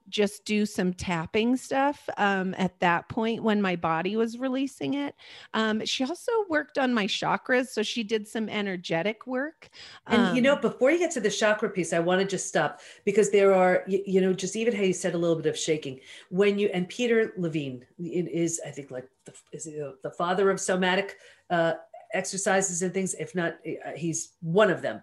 just 0.09 0.45
do 0.45 0.65
some 0.65 0.93
tapping 0.93 1.57
stuff 1.57 2.07
um, 2.17 2.55
at 2.57 2.79
that 2.79 3.09
point 3.09 3.43
when 3.43 3.61
my 3.61 3.75
body 3.75 4.15
was 4.15 4.37
releasing 4.37 4.93
it. 4.93 5.15
Um, 5.53 5.85
she 5.85 6.03
also 6.03 6.31
worked 6.49 6.77
on 6.77 6.93
my 6.93 7.05
chakras. 7.05 7.67
So 7.67 7.83
she 7.83 8.03
did 8.03 8.27
some 8.27 8.49
energetic 8.49 9.27
work. 9.27 9.69
And, 10.07 10.27
um, 10.27 10.35
you 10.35 10.41
know, 10.41 10.55
um, 10.55 10.61
before 10.61 10.91
you 10.91 10.99
get 10.99 11.11
to 11.11 11.19
the 11.19 11.29
chakra 11.29 11.69
piece, 11.69 11.93
I 11.93 11.99
want 11.99 12.21
to 12.21 12.27
just 12.27 12.47
stop 12.47 12.79
because 13.05 13.31
there 13.31 13.53
are, 13.53 13.83
you, 13.87 14.01
you, 14.05 14.21
know, 14.21 14.33
just 14.33 14.55
even 14.55 14.75
how 14.75 14.83
you 14.83 14.93
said 14.93 15.13
a 15.13 15.17
little 15.17 15.35
bit 15.35 15.47
of 15.47 15.57
shaking 15.57 15.99
when 16.29 16.57
you, 16.57 16.69
and 16.73 16.87
Peter 16.87 17.33
Levine 17.37 17.85
is, 17.99 18.61
I 18.65 18.69
think, 18.69 18.91
like 18.91 19.09
the, 19.25 19.33
is 19.51 19.65
the 19.65 20.11
father 20.17 20.49
of 20.49 20.59
somatic 20.59 21.17
uh, 21.49 21.73
exercises 22.13 22.81
and 22.81 22.93
things. 22.93 23.13
If 23.15 23.35
not, 23.35 23.57
uh, 23.65 23.91
he's 23.95 24.33
one 24.41 24.69
of 24.69 24.81
them. 24.81 25.01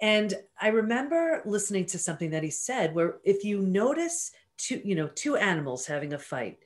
And 0.00 0.34
I 0.60 0.68
remember 0.68 1.42
listening 1.44 1.86
to 1.86 1.98
something 1.98 2.30
that 2.30 2.42
he 2.42 2.50
said 2.50 2.94
where 2.94 3.16
if 3.24 3.44
you 3.44 3.60
notice 3.60 4.32
two, 4.58 4.80
you 4.84 4.94
know, 4.94 5.08
two 5.14 5.36
animals 5.36 5.86
having 5.86 6.12
a 6.12 6.18
fight, 6.18 6.58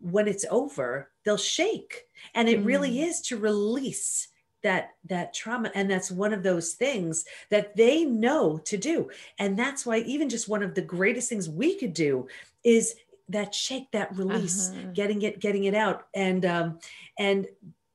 when 0.00 0.26
it's 0.26 0.44
over, 0.50 1.10
they'll 1.24 1.36
shake. 1.36 2.06
And 2.34 2.48
it 2.48 2.62
mm. 2.62 2.66
really 2.66 3.02
is 3.02 3.20
to 3.22 3.36
release 3.36 4.28
that 4.62 4.90
that 5.08 5.34
trauma 5.34 5.70
and 5.74 5.90
that's 5.90 6.10
one 6.10 6.32
of 6.32 6.42
those 6.42 6.74
things 6.74 7.24
that 7.50 7.76
they 7.76 8.04
know 8.04 8.58
to 8.58 8.76
do 8.76 9.10
and 9.38 9.58
that's 9.58 9.84
why 9.84 9.98
even 9.98 10.28
just 10.28 10.48
one 10.48 10.62
of 10.62 10.74
the 10.74 10.82
greatest 10.82 11.28
things 11.28 11.48
we 11.48 11.76
could 11.76 11.92
do 11.92 12.26
is 12.64 12.94
that 13.28 13.54
shake 13.54 13.90
that 13.90 14.16
release 14.16 14.70
uh-huh. 14.70 14.90
getting 14.92 15.22
it 15.22 15.40
getting 15.40 15.64
it 15.64 15.74
out 15.74 16.06
and 16.14 16.44
um 16.44 16.78
and 17.18 17.46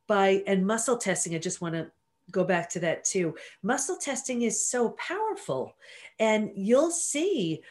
by 0.08 0.44
and 0.48 0.66
muscle 0.66 0.98
testing 0.98 1.36
i 1.36 1.38
just 1.38 1.62
want 1.62 1.76
to 1.76 1.92
go 2.32 2.44
back 2.44 2.70
to 2.70 2.80
that 2.80 3.04
too. 3.04 3.36
Muscle 3.64 3.98
testing 3.98 4.44
is 4.44 4.64
so 4.64 4.90
powerful 4.92 5.76
and 6.20 6.52
you'll 6.56 6.92
see 6.92 7.62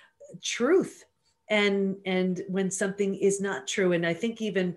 truth 0.43 1.05
and 1.49 1.97
and 2.05 2.43
when 2.49 2.71
something 2.71 3.15
is 3.15 3.41
not 3.41 3.67
true. 3.67 3.93
And 3.93 4.07
i 4.07 4.15
think 4.15 4.41
even 4.41 4.75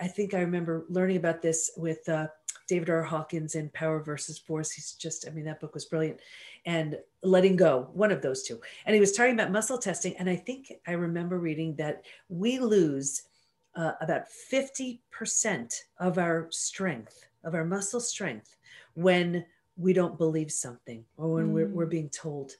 i, 0.00 0.06
think 0.06 0.34
i 0.34 0.40
remember 0.40 0.84
learning 0.88 1.16
about 1.16 1.40
this 1.40 1.70
with 1.76 2.06
uh, 2.08 2.26
david 2.68 2.90
r. 2.90 3.02
Hawkins 3.02 3.54
in 3.54 3.68
power 3.70 4.02
versus 4.02 4.38
force. 4.38 4.72
He's 4.72 4.92
just 4.92 5.28
i 5.28 5.30
mean 5.30 5.44
that 5.44 5.60
book 5.60 5.74
was 5.74 5.84
brilliant. 5.84 6.20
And 6.64 6.98
letting 7.22 7.56
go 7.56 7.88
one 7.92 8.12
of 8.12 8.22
those 8.22 8.42
two. 8.42 8.60
And 8.86 8.94
he 8.94 9.00
was 9.00 9.12
talking 9.12 9.34
about 9.34 9.52
muscle 9.52 9.78
testing 9.78 10.16
and 10.16 10.28
i 10.28 10.36
think 10.36 10.72
i 10.86 10.92
remember 10.92 11.38
reading 11.38 11.76
that 11.76 12.04
we 12.28 12.58
lose 12.58 13.22
uh, 13.74 13.92
about 14.00 14.24
50% 14.52 15.74
of 15.98 16.18
our 16.18 16.48
strength, 16.50 17.24
of 17.44 17.54
our 17.54 17.64
muscle 17.64 18.00
strength, 18.00 18.56
when 18.94 19.44
we 19.76 19.92
don't 19.92 20.18
believe 20.18 20.52
something 20.52 21.04
or 21.16 21.32
when 21.32 21.48
mm. 21.48 21.52
we're, 21.52 21.68
we're 21.68 21.86
mm. 21.86 21.90
being 21.90 22.08
told 22.10 22.52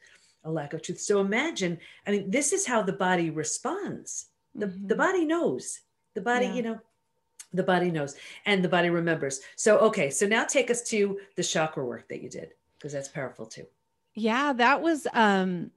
a 0.45 0.51
lack 0.51 0.73
of 0.73 0.83
truth. 0.83 1.01
So 1.01 1.21
imagine, 1.21 1.79
I 2.07 2.11
mean, 2.11 2.31
this 2.31 2.53
is 2.53 2.67
how 2.67 2.83
the 2.83 2.93
body 2.93 3.31
responds. 3.31 4.27
The, 4.55 4.67
mm-hmm. 4.67 4.87
the 4.89 4.97
body 4.97 5.25
knows. 5.25 5.81
The 6.15 6.21
body, 6.21 6.47
yeah. 6.47 6.55
you 6.55 6.63
know, 6.63 6.79
the 7.53 7.63
body 7.63 7.91
knows 7.91 8.17
and 8.47 8.65
the 8.65 8.69
body 8.69 8.91
remembers. 8.91 9.41
So, 9.57 9.79
okay, 9.79 10.11
so 10.11 10.27
now 10.27 10.45
take 10.45 10.71
us 10.71 10.83
to 10.85 11.19
the 11.37 11.43
chakra 11.43 11.85
work 11.85 12.09
that 12.09 12.23
you 12.23 12.29
did, 12.29 12.55
because 12.79 12.93
that's 12.93 13.09
powerful 13.09 13.47
too. 13.47 13.67
Yeah, 14.15 14.53
that 14.55 14.83
was 14.83 15.07
um 15.13 15.71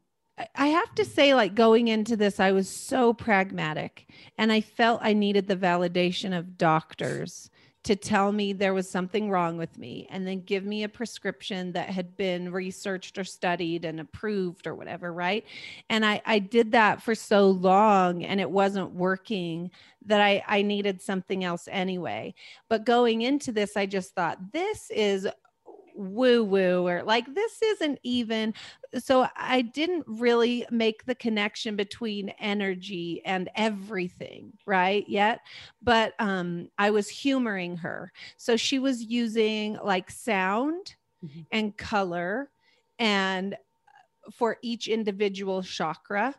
I 0.56 0.68
have 0.68 0.94
to 0.96 1.06
say, 1.06 1.34
like 1.34 1.56
going 1.56 1.88
into 1.88 2.18
this, 2.18 2.40
I 2.40 2.52
was 2.52 2.70
so 2.70 3.14
pragmatic 3.14 4.08
and 4.38 4.52
I 4.52 4.62
felt 4.62 5.00
I 5.02 5.14
needed 5.14 5.48
the 5.48 5.56
validation 5.56 6.38
of 6.38 6.58
doctors 6.58 7.50
to 7.86 7.96
tell 7.96 8.32
me 8.32 8.52
there 8.52 8.74
was 8.74 8.90
something 8.90 9.30
wrong 9.30 9.58
with 9.58 9.78
me 9.78 10.08
and 10.10 10.26
then 10.26 10.42
give 10.42 10.66
me 10.66 10.84
a 10.84 10.90
prescription 10.90 11.72
that 11.74 11.88
had 11.88 12.18
been 12.18 12.52
researched 12.52 13.16
or 13.20 13.24
studied 13.24 13.86
and 13.86 14.00
approved 14.00 14.66
or 14.66 14.74
whatever 14.74 15.14
right? 15.14 15.46
And 15.90 16.04
i 16.04 16.20
i 16.26 16.40
did 16.40 16.72
that 16.72 17.02
for 17.04 17.14
so 17.14 17.48
long 17.48 18.24
and 18.26 18.42
it 18.42 18.50
wasn't 18.50 18.92
working 18.92 19.70
that 20.08 20.20
i 20.20 20.44
i 20.48 20.64
needed 20.64 21.00
something 21.02 21.44
else 21.44 21.70
anyway. 21.72 22.34
But 22.70 22.86
going 22.86 23.22
into 23.22 23.52
this 23.52 23.78
i 23.78 23.86
just 23.86 24.16
thought 24.16 24.52
this 24.52 24.90
is 24.90 25.28
woo 25.96 26.44
woo 26.44 26.86
or 26.88 27.04
like 27.04 27.34
this 27.34 27.62
isn't 27.62 27.98
even 28.04 28.54
so 28.98 29.28
i 29.38 29.62
didn't 29.62 30.04
really 30.08 30.66
make 30.70 31.06
the 31.06 31.16
connection 31.16 31.76
between 31.76 32.30
energy 32.40 33.22
and 33.26 33.50
everything 33.56 34.52
right 34.66 35.08
yet 35.08 35.40
but 35.82 36.14
um 36.20 36.68
i 36.78 36.90
was 36.92 37.08
humoring 37.08 37.78
her 37.78 38.12
so 38.38 38.58
she 38.58 38.78
was 38.78 39.04
using 39.04 39.78
like 39.84 40.12
sound 40.12 40.96
mm-hmm. 41.24 41.42
and 41.52 41.78
color 41.78 42.50
and 43.00 43.54
uh, 43.54 44.32
for 44.32 44.58
each 44.62 44.88
individual 44.88 45.64
chakra 45.64 46.36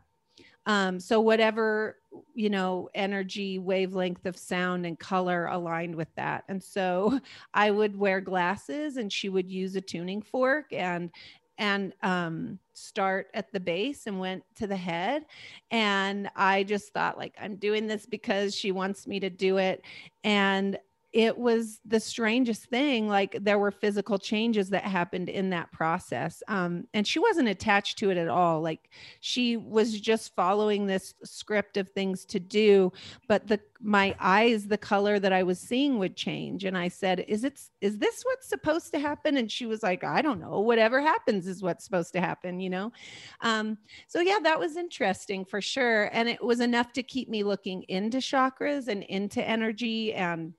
um, 0.66 0.98
so 0.98 1.20
whatever 1.20 1.96
you 2.35 2.50
know 2.50 2.88
energy 2.94 3.59
wavelength 3.59 4.26
of 4.26 4.37
sound 4.37 4.87
and 4.87 4.98
color 4.98 5.46
aligned 5.46 5.94
with 5.94 6.14
that. 6.16 6.44
And 6.48 6.62
so 6.62 7.20
i 7.55 7.70
would 7.70 7.96
wear 7.96 8.20
glasses 8.20 8.96
and 8.96 9.12
she 9.12 9.29
would 9.29 9.50
use 9.50 9.76
a 9.76 9.81
tuning 9.81 10.22
fork 10.22 10.72
and 10.72 11.11
and 11.59 11.94
um, 12.02 12.59
start 12.74 13.29
at 13.33 13.50
the 13.50 13.61
base 13.61 14.07
and 14.07 14.20
went 14.20 14.44
to 14.57 14.66
the 14.66 14.76
head. 14.76 15.24
And 15.70 16.29
i 16.37 16.62
just 16.62 16.92
thought 16.92 17.18
like 17.18 17.35
i'm 17.40 17.57
doing 17.57 17.87
this 17.87 18.07
because 18.07 18.55
she 18.55 18.72
wants 18.72 19.07
me 19.07 19.20
to 19.20 19.31
do 19.31 19.59
it. 19.59 19.85
And 20.24 20.79
it 21.16 21.38
was 21.38 21.81
the 21.87 21.98
strangest 21.98 22.66
thing 22.66 23.09
like 23.09 23.38
there 23.40 23.59
were 23.59 23.70
physical 23.70 24.18
changes 24.18 24.68
that 24.68 24.85
happened 24.85 25.31
in 25.31 25.48
that 25.48 25.72
process 25.72 26.42
um, 26.46 26.87
and 26.92 27.07
she 27.07 27.18
wasn't 27.18 27.48
attached 27.48 27.96
to 27.96 28.11
it 28.11 28.18
at 28.18 28.29
all 28.29 28.61
like 28.61 28.90
she 29.20 29.57
was 29.57 29.98
just 29.98 30.35
following 30.37 30.85
this 30.85 31.14
script 31.24 31.79
of 31.79 31.88
things 31.88 32.26
to 32.26 32.38
do 32.38 32.92
but 33.29 33.46
the 33.46 33.59
my 33.81 34.14
eyes 34.20 34.66
the 34.66 34.76
color 34.76 35.18
that 35.18 35.33
i 35.33 35.42
was 35.42 35.59
seeing 35.59 35.98
would 35.98 36.16
change 36.16 36.64
and 36.64 36.76
i 36.76 36.87
said 36.87 37.24
is 37.29 37.44
it 37.44 37.62
is 37.81 37.96
this 37.96 38.22
what's 38.24 38.48
supposed 38.48 38.92
to 38.92 38.98
happen? 38.98 39.38
And 39.38 39.50
she 39.50 39.64
was 39.64 39.83
like 39.83 40.05
i 40.05 40.20
don't 40.20 40.40
know 40.40 40.61
whatever 40.61 41.00
happens 41.00 41.46
is 41.46 41.62
what's 41.62 41.85
supposed 41.85 42.12
to 42.12 42.20
happen 42.20 42.61
you 42.61 42.68
know? 42.68 42.92
Um, 43.40 43.79
so 44.07 44.20
yeah 44.20 44.38
that 44.42 44.59
was 44.59 44.76
interesting 44.76 45.46
for 45.46 45.62
sure 45.62 46.11
and 46.12 46.29
it 46.29 46.44
was 46.44 46.61
enough 46.61 46.92
to 46.92 47.02
keep 47.02 47.31
me 47.31 47.42
looking 47.42 47.85
into 47.85 48.18
chakras 48.18 48.88
and 48.88 49.02
into 49.05 49.42
energy 49.42 50.12
and 50.12 50.52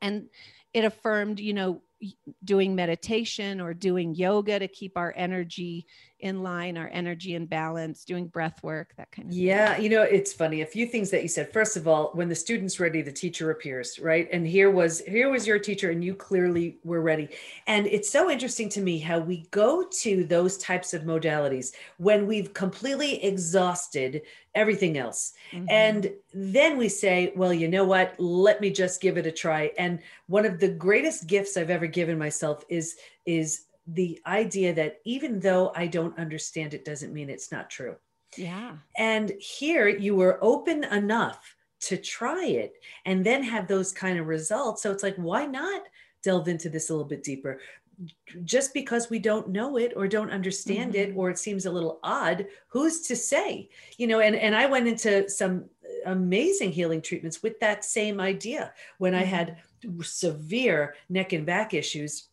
and 0.00 0.28
it 0.72 0.84
affirmed 0.84 1.40
you 1.40 1.52
know 1.52 1.82
doing 2.44 2.74
meditation 2.74 3.60
or 3.60 3.74
doing 3.74 4.14
yoga 4.14 4.58
to 4.58 4.68
keep 4.68 4.96
our 4.96 5.12
energy 5.16 5.86
in 6.20 6.42
line, 6.42 6.76
our 6.76 6.88
energy 6.92 7.34
in 7.34 7.46
balance, 7.46 8.04
doing 8.04 8.26
breath 8.26 8.62
work, 8.62 8.94
that 8.96 9.10
kind 9.10 9.28
of 9.28 9.34
yeah, 9.34 9.74
thing. 9.74 9.84
you 9.84 9.90
know, 9.90 10.02
it's 10.02 10.32
funny. 10.32 10.62
A 10.62 10.66
few 10.66 10.86
things 10.86 11.10
that 11.10 11.22
you 11.22 11.28
said. 11.28 11.52
First 11.52 11.76
of 11.76 11.88
all, 11.88 12.10
when 12.14 12.28
the 12.28 12.34
student's 12.34 12.78
ready, 12.80 13.02
the 13.02 13.12
teacher 13.12 13.50
appears, 13.50 13.98
right? 13.98 14.28
And 14.32 14.46
here 14.46 14.70
was 14.70 15.00
here 15.00 15.30
was 15.30 15.46
your 15.46 15.58
teacher, 15.58 15.90
and 15.90 16.04
you 16.04 16.14
clearly 16.14 16.78
were 16.84 17.00
ready. 17.00 17.28
And 17.66 17.86
it's 17.86 18.10
so 18.10 18.30
interesting 18.30 18.68
to 18.70 18.80
me 18.80 18.98
how 18.98 19.18
we 19.18 19.46
go 19.50 19.84
to 20.00 20.24
those 20.24 20.58
types 20.58 20.94
of 20.94 21.02
modalities 21.02 21.72
when 21.98 22.26
we've 22.26 22.52
completely 22.54 23.22
exhausted 23.24 24.22
everything 24.54 24.98
else. 24.98 25.32
Mm-hmm. 25.52 25.66
And 25.70 26.12
then 26.34 26.76
we 26.76 26.88
say, 26.88 27.32
well, 27.36 27.52
you 27.52 27.68
know 27.68 27.84
what? 27.84 28.18
Let 28.18 28.60
me 28.60 28.70
just 28.70 29.00
give 29.00 29.16
it 29.16 29.26
a 29.26 29.32
try. 29.32 29.70
And 29.78 30.00
one 30.26 30.44
of 30.44 30.58
the 30.58 30.68
greatest 30.68 31.26
gifts 31.26 31.56
I've 31.56 31.70
ever 31.70 31.86
given 31.86 32.18
myself 32.18 32.64
is 32.68 32.96
is 33.26 33.66
the 33.86 34.20
idea 34.26 34.74
that 34.74 35.00
even 35.04 35.40
though 35.40 35.72
I 35.74 35.86
don't 35.86 36.18
understand 36.18 36.74
it 36.74 36.84
doesn't 36.84 37.12
mean 37.12 37.30
it's 37.30 37.50
not 37.50 37.70
true. 37.70 37.96
Yeah. 38.36 38.76
And 38.96 39.32
here 39.40 39.88
you 39.88 40.14
were 40.14 40.38
open 40.42 40.84
enough 40.84 41.56
to 41.80 41.96
try 41.96 42.44
it 42.44 42.74
and 43.06 43.24
then 43.24 43.42
have 43.42 43.66
those 43.66 43.92
kind 43.92 44.18
of 44.18 44.26
results. 44.26 44.82
So 44.82 44.92
it's 44.92 45.02
like, 45.02 45.16
why 45.16 45.46
not 45.46 45.82
delve 46.22 46.48
into 46.48 46.68
this 46.68 46.90
a 46.90 46.92
little 46.92 47.08
bit 47.08 47.24
deeper? 47.24 47.60
Just 48.44 48.72
because 48.72 49.10
we 49.10 49.18
don't 49.18 49.48
know 49.48 49.76
it 49.76 49.92
or 49.96 50.06
don't 50.06 50.30
understand 50.30 50.94
mm-hmm. 50.94 51.12
it 51.12 51.16
or 51.16 51.30
it 51.30 51.38
seems 51.38 51.66
a 51.66 51.70
little 51.70 51.98
odd, 52.02 52.46
who's 52.68 53.00
to 53.02 53.16
say? 53.16 53.68
You 53.98 54.06
know, 54.06 54.20
and, 54.20 54.36
and 54.36 54.54
I 54.54 54.66
went 54.66 54.88
into 54.88 55.28
some 55.28 55.64
amazing 56.06 56.72
healing 56.72 57.02
treatments 57.02 57.42
with 57.42 57.58
that 57.60 57.84
same 57.84 58.20
idea 58.20 58.72
when 58.98 59.12
mm-hmm. 59.12 59.22
I 59.22 59.26
had 59.26 59.56
severe 60.02 60.94
neck 61.08 61.32
and 61.32 61.44
back 61.44 61.74
issues 61.74 62.28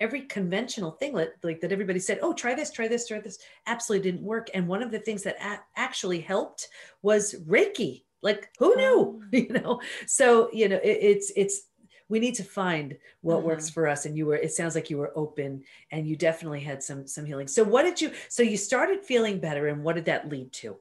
every 0.00 0.22
conventional 0.22 0.92
thing 0.92 1.12
like, 1.12 1.32
like 1.42 1.60
that 1.60 1.72
everybody 1.72 1.98
said 1.98 2.18
oh 2.22 2.32
try 2.32 2.54
this 2.54 2.70
try 2.70 2.88
this 2.88 3.06
try 3.06 3.20
this 3.20 3.38
absolutely 3.66 4.10
didn't 4.10 4.24
work. 4.24 4.48
And 4.54 4.66
one 4.66 4.82
of 4.82 4.90
the 4.90 4.98
things 4.98 5.22
that 5.22 5.36
a- 5.40 5.60
actually 5.76 6.20
helped 6.20 6.68
was 7.02 7.34
reiki. 7.46 8.04
Like 8.22 8.50
who 8.58 8.76
knew? 8.76 9.22
You 9.32 9.48
know? 9.48 9.80
So 10.06 10.50
you 10.52 10.68
know 10.68 10.76
it, 10.76 10.98
it's 11.00 11.32
it's 11.36 11.62
we 12.08 12.18
need 12.18 12.34
to 12.34 12.44
find 12.44 12.96
what 13.20 13.36
uh-huh. 13.36 13.46
works 13.46 13.70
for 13.70 13.86
us. 13.86 14.04
And 14.04 14.16
you 14.16 14.26
were 14.26 14.36
it 14.36 14.52
sounds 14.52 14.74
like 14.74 14.90
you 14.90 14.98
were 14.98 15.12
open 15.16 15.62
and 15.92 16.06
you 16.06 16.16
definitely 16.16 16.60
had 16.60 16.82
some 16.82 17.06
some 17.06 17.24
healing. 17.24 17.46
So 17.46 17.62
what 17.62 17.82
did 17.82 18.00
you 18.00 18.12
so 18.28 18.42
you 18.42 18.56
started 18.56 19.04
feeling 19.04 19.38
better 19.38 19.68
and 19.68 19.84
what 19.84 19.96
did 19.96 20.06
that 20.06 20.28
lead 20.28 20.52
to? 20.54 20.76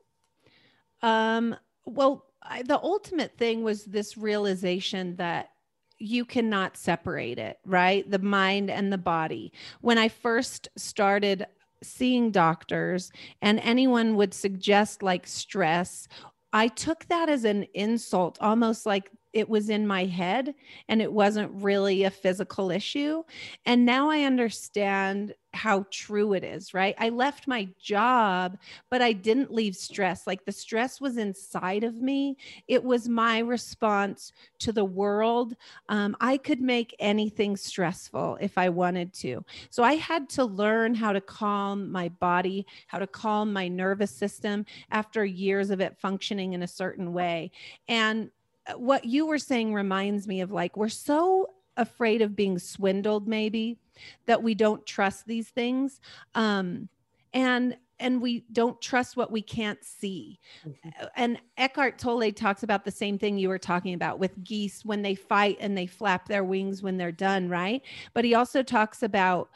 Um 1.01 1.55
well 1.85 2.25
I, 2.41 2.63
the 2.63 2.79
ultimate 2.81 3.37
thing 3.37 3.63
was 3.63 3.85
this 3.85 4.17
realization 4.17 5.17
that 5.17 5.51
you 5.99 6.25
cannot 6.25 6.77
separate 6.77 7.37
it, 7.37 7.59
right? 7.65 8.09
The 8.09 8.19
mind 8.19 8.69
and 8.69 8.91
the 8.91 8.97
body. 8.97 9.51
When 9.81 9.97
I 9.97 10.07
first 10.07 10.69
started 10.77 11.45
seeing 11.83 12.31
doctors 12.31 13.11
and 13.41 13.59
anyone 13.59 14.15
would 14.15 14.33
suggest 14.33 15.03
like 15.03 15.27
stress, 15.27 16.07
I 16.51 16.67
took 16.67 17.05
that 17.07 17.29
as 17.29 17.43
an 17.43 17.65
insult, 17.73 18.37
almost 18.41 18.85
like 18.85 19.11
it 19.33 19.47
was 19.47 19.69
in 19.69 19.85
my 19.85 20.05
head 20.05 20.55
and 20.87 21.01
it 21.01 21.11
wasn't 21.11 21.51
really 21.53 22.03
a 22.03 22.11
physical 22.11 22.71
issue. 22.71 23.23
And 23.65 23.85
now 23.85 24.09
I 24.09 24.23
understand 24.23 25.33
how 25.53 25.85
true 25.89 26.33
it 26.33 26.43
is, 26.43 26.73
right? 26.73 26.93
I 26.99 27.09
left 27.09 27.47
my 27.47 27.67
job, 27.81 28.57
but 28.91 29.01
I 29.01 29.13
didn't 29.13 29.51
leave 29.51 29.75
stress. 29.75 30.27
Like 30.27 30.45
the 30.45 30.51
stress 30.51 31.01
was 31.01 31.17
inside 31.17 31.83
of 31.83 31.95
me. 31.95 32.37
It 32.67 32.83
was 32.83 33.09
my 33.09 33.39
response 33.39 34.31
to 34.59 34.71
the 34.71 34.85
world. 34.85 35.55
Um, 35.89 36.15
I 36.21 36.37
could 36.37 36.61
make 36.61 36.95
anything 36.99 37.57
stressful 37.57 38.37
if 38.39 38.57
I 38.57 38.69
wanted 38.69 39.11
to. 39.15 39.43
So 39.71 39.81
I 39.83 39.95
had 39.95 40.29
to 40.29 40.45
learn 40.45 40.93
how 40.93 41.13
to 41.13 41.21
calm 41.21 41.91
my 41.91 42.09
body, 42.09 42.65
how 42.87 42.99
to 42.99 43.07
calm 43.07 43.51
my 43.51 43.67
nervous 43.67 44.11
system 44.11 44.65
after 44.91 45.25
years 45.25 45.71
of 45.71 45.81
it 45.81 45.97
functioning 45.97 46.53
in 46.53 46.61
a 46.61 46.67
certain 46.67 47.11
way. 47.11 47.51
And 47.87 48.29
what 48.75 49.05
you 49.05 49.25
were 49.25 49.37
saying 49.39 49.73
reminds 49.73 50.27
me 50.27 50.41
of 50.41 50.51
like, 50.51 50.77
we're 50.77 50.89
so 50.89 51.47
afraid 51.77 52.21
of 52.21 52.35
being 52.35 52.59
swindled, 52.59 53.27
maybe 53.27 53.77
that 54.25 54.43
we 54.43 54.53
don't 54.53 54.85
trust 54.85 55.25
these 55.25 55.49
things. 55.49 56.01
Um, 56.35 56.89
and 57.33 57.77
and 58.01 58.21
we 58.21 58.45
don't 58.53 58.79
trust 58.81 59.17
what 59.17 59.31
we 59.31 59.41
can't 59.41 59.83
see. 59.83 60.39
Mm-hmm. 60.65 61.05
And 61.15 61.37
Eckhart 61.57 61.99
Tolle 61.99 62.31
talks 62.31 62.63
about 62.63 62.85
the 62.85 62.91
same 62.91 63.17
thing 63.17 63.37
you 63.37 63.49
were 63.49 63.59
talking 63.59 63.93
about 63.93 64.19
with 64.19 64.41
geese 64.41 64.85
when 64.85 65.01
they 65.01 65.15
fight 65.15 65.57
and 65.59 65.77
they 65.77 65.85
flap 65.85 66.27
their 66.27 66.45
wings 66.45 66.81
when 66.81 66.95
they're 66.97 67.11
done, 67.11 67.49
right? 67.49 67.81
But 68.13 68.23
he 68.23 68.35
also 68.35 68.63
talks 68.63 69.03
about 69.03 69.49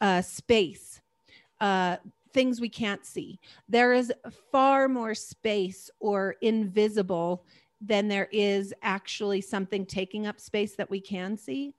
uh, 0.00 0.22
space, 0.22 1.02
uh, 1.60 1.98
things 2.32 2.62
we 2.62 2.70
can't 2.70 3.04
see. 3.04 3.38
There 3.68 3.92
is 3.92 4.10
far 4.50 4.88
more 4.88 5.14
space 5.14 5.90
or 6.00 6.36
invisible 6.40 7.44
than 7.84 8.08
there 8.08 8.28
is 8.30 8.72
actually 8.82 9.40
something 9.40 9.84
taking 9.84 10.26
up 10.26 10.40
space 10.40 10.74
that 10.76 10.90
we 10.90 11.00
can 11.00 11.36
see. 11.36 11.74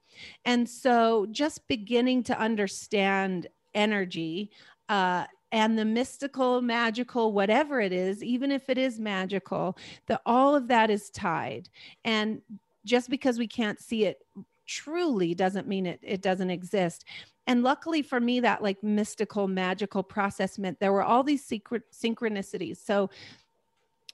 And 0.46 0.70
so 0.70 1.26
just 1.32 1.68
beginning 1.68 2.24
to 2.24 2.38
understand 2.38 3.48
energy 3.74 4.52
uh, 4.90 5.26
and 5.52 5.78
the 5.78 5.86
mystical, 5.86 6.62
magical, 6.62 7.32
whatever 7.32 7.80
it 7.80 7.94
is, 7.94 8.24
even 8.24 8.52
if 8.52 8.70
it 8.70 8.78
is 8.78 9.00
magical, 9.00 9.78
that 10.08 10.22
all 10.26 10.56
of 10.56 10.68
that 10.68 10.90
is 10.90 11.10
tied. 11.10 11.70
And 12.04 12.42
just 12.86 13.10
because 13.10 13.40
we 13.40 13.48
can't 13.48 13.80
see 13.80 14.06
it 14.06 14.20
truly 14.66 15.34
doesn't 15.34 15.68
mean 15.68 15.86
it, 15.86 16.00
it 16.02 16.22
doesn't 16.22 16.50
exist. 16.50 17.06
And 17.48 17.64
luckily 17.64 18.02
for 18.02 18.20
me, 18.20 18.40
that 18.40 18.64
like 18.64 18.82
mystical, 18.84 19.48
magical 19.48 20.02
process 20.02 20.58
meant 20.58 20.80
there 20.80 20.94
were 20.94 21.04
all 21.04 21.24
these 21.24 21.44
secret 21.44 21.84
synchronicities. 21.92 22.78
So 22.78 23.10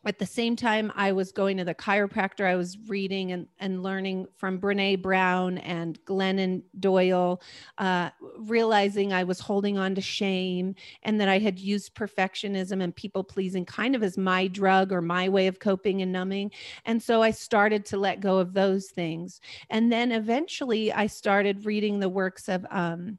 at 0.05 0.17
the 0.17 0.25
same 0.25 0.55
time 0.55 0.91
I 0.95 1.11
was 1.11 1.31
going 1.31 1.57
to 1.57 1.65
the 1.65 1.75
chiropractor, 1.75 2.45
I 2.45 2.55
was 2.55 2.77
reading 2.87 3.33
and, 3.33 3.47
and 3.59 3.83
learning 3.83 4.27
from 4.37 4.59
Brene 4.59 5.01
Brown 5.01 5.57
and 5.59 5.99
Glennon 6.05 6.63
Doyle, 6.79 7.41
uh, 7.77 8.09
realizing 8.37 9.11
I 9.11 9.25
was 9.25 9.39
holding 9.39 9.77
on 9.77 9.95
to 9.95 10.01
shame 10.01 10.75
and 11.03 11.19
that 11.19 11.27
I 11.27 11.39
had 11.39 11.59
used 11.59 11.95
perfectionism 11.95 12.81
and 12.81 12.95
people 12.95 13.23
pleasing 13.23 13.65
kind 13.65 13.93
of 13.93 14.01
as 14.01 14.17
my 14.17 14.47
drug 14.47 14.93
or 14.93 15.01
my 15.01 15.27
way 15.27 15.47
of 15.47 15.59
coping 15.59 16.01
and 16.01 16.13
numbing. 16.13 16.51
And 16.85 17.03
so 17.03 17.21
I 17.21 17.31
started 17.31 17.85
to 17.87 17.97
let 17.97 18.21
go 18.21 18.37
of 18.37 18.53
those 18.53 18.87
things. 18.87 19.41
And 19.69 19.91
then 19.91 20.13
eventually 20.13 20.93
I 20.93 21.07
started 21.07 21.65
reading 21.65 21.99
the 21.99 22.09
works 22.09 22.47
of, 22.47 22.65
um, 22.71 23.17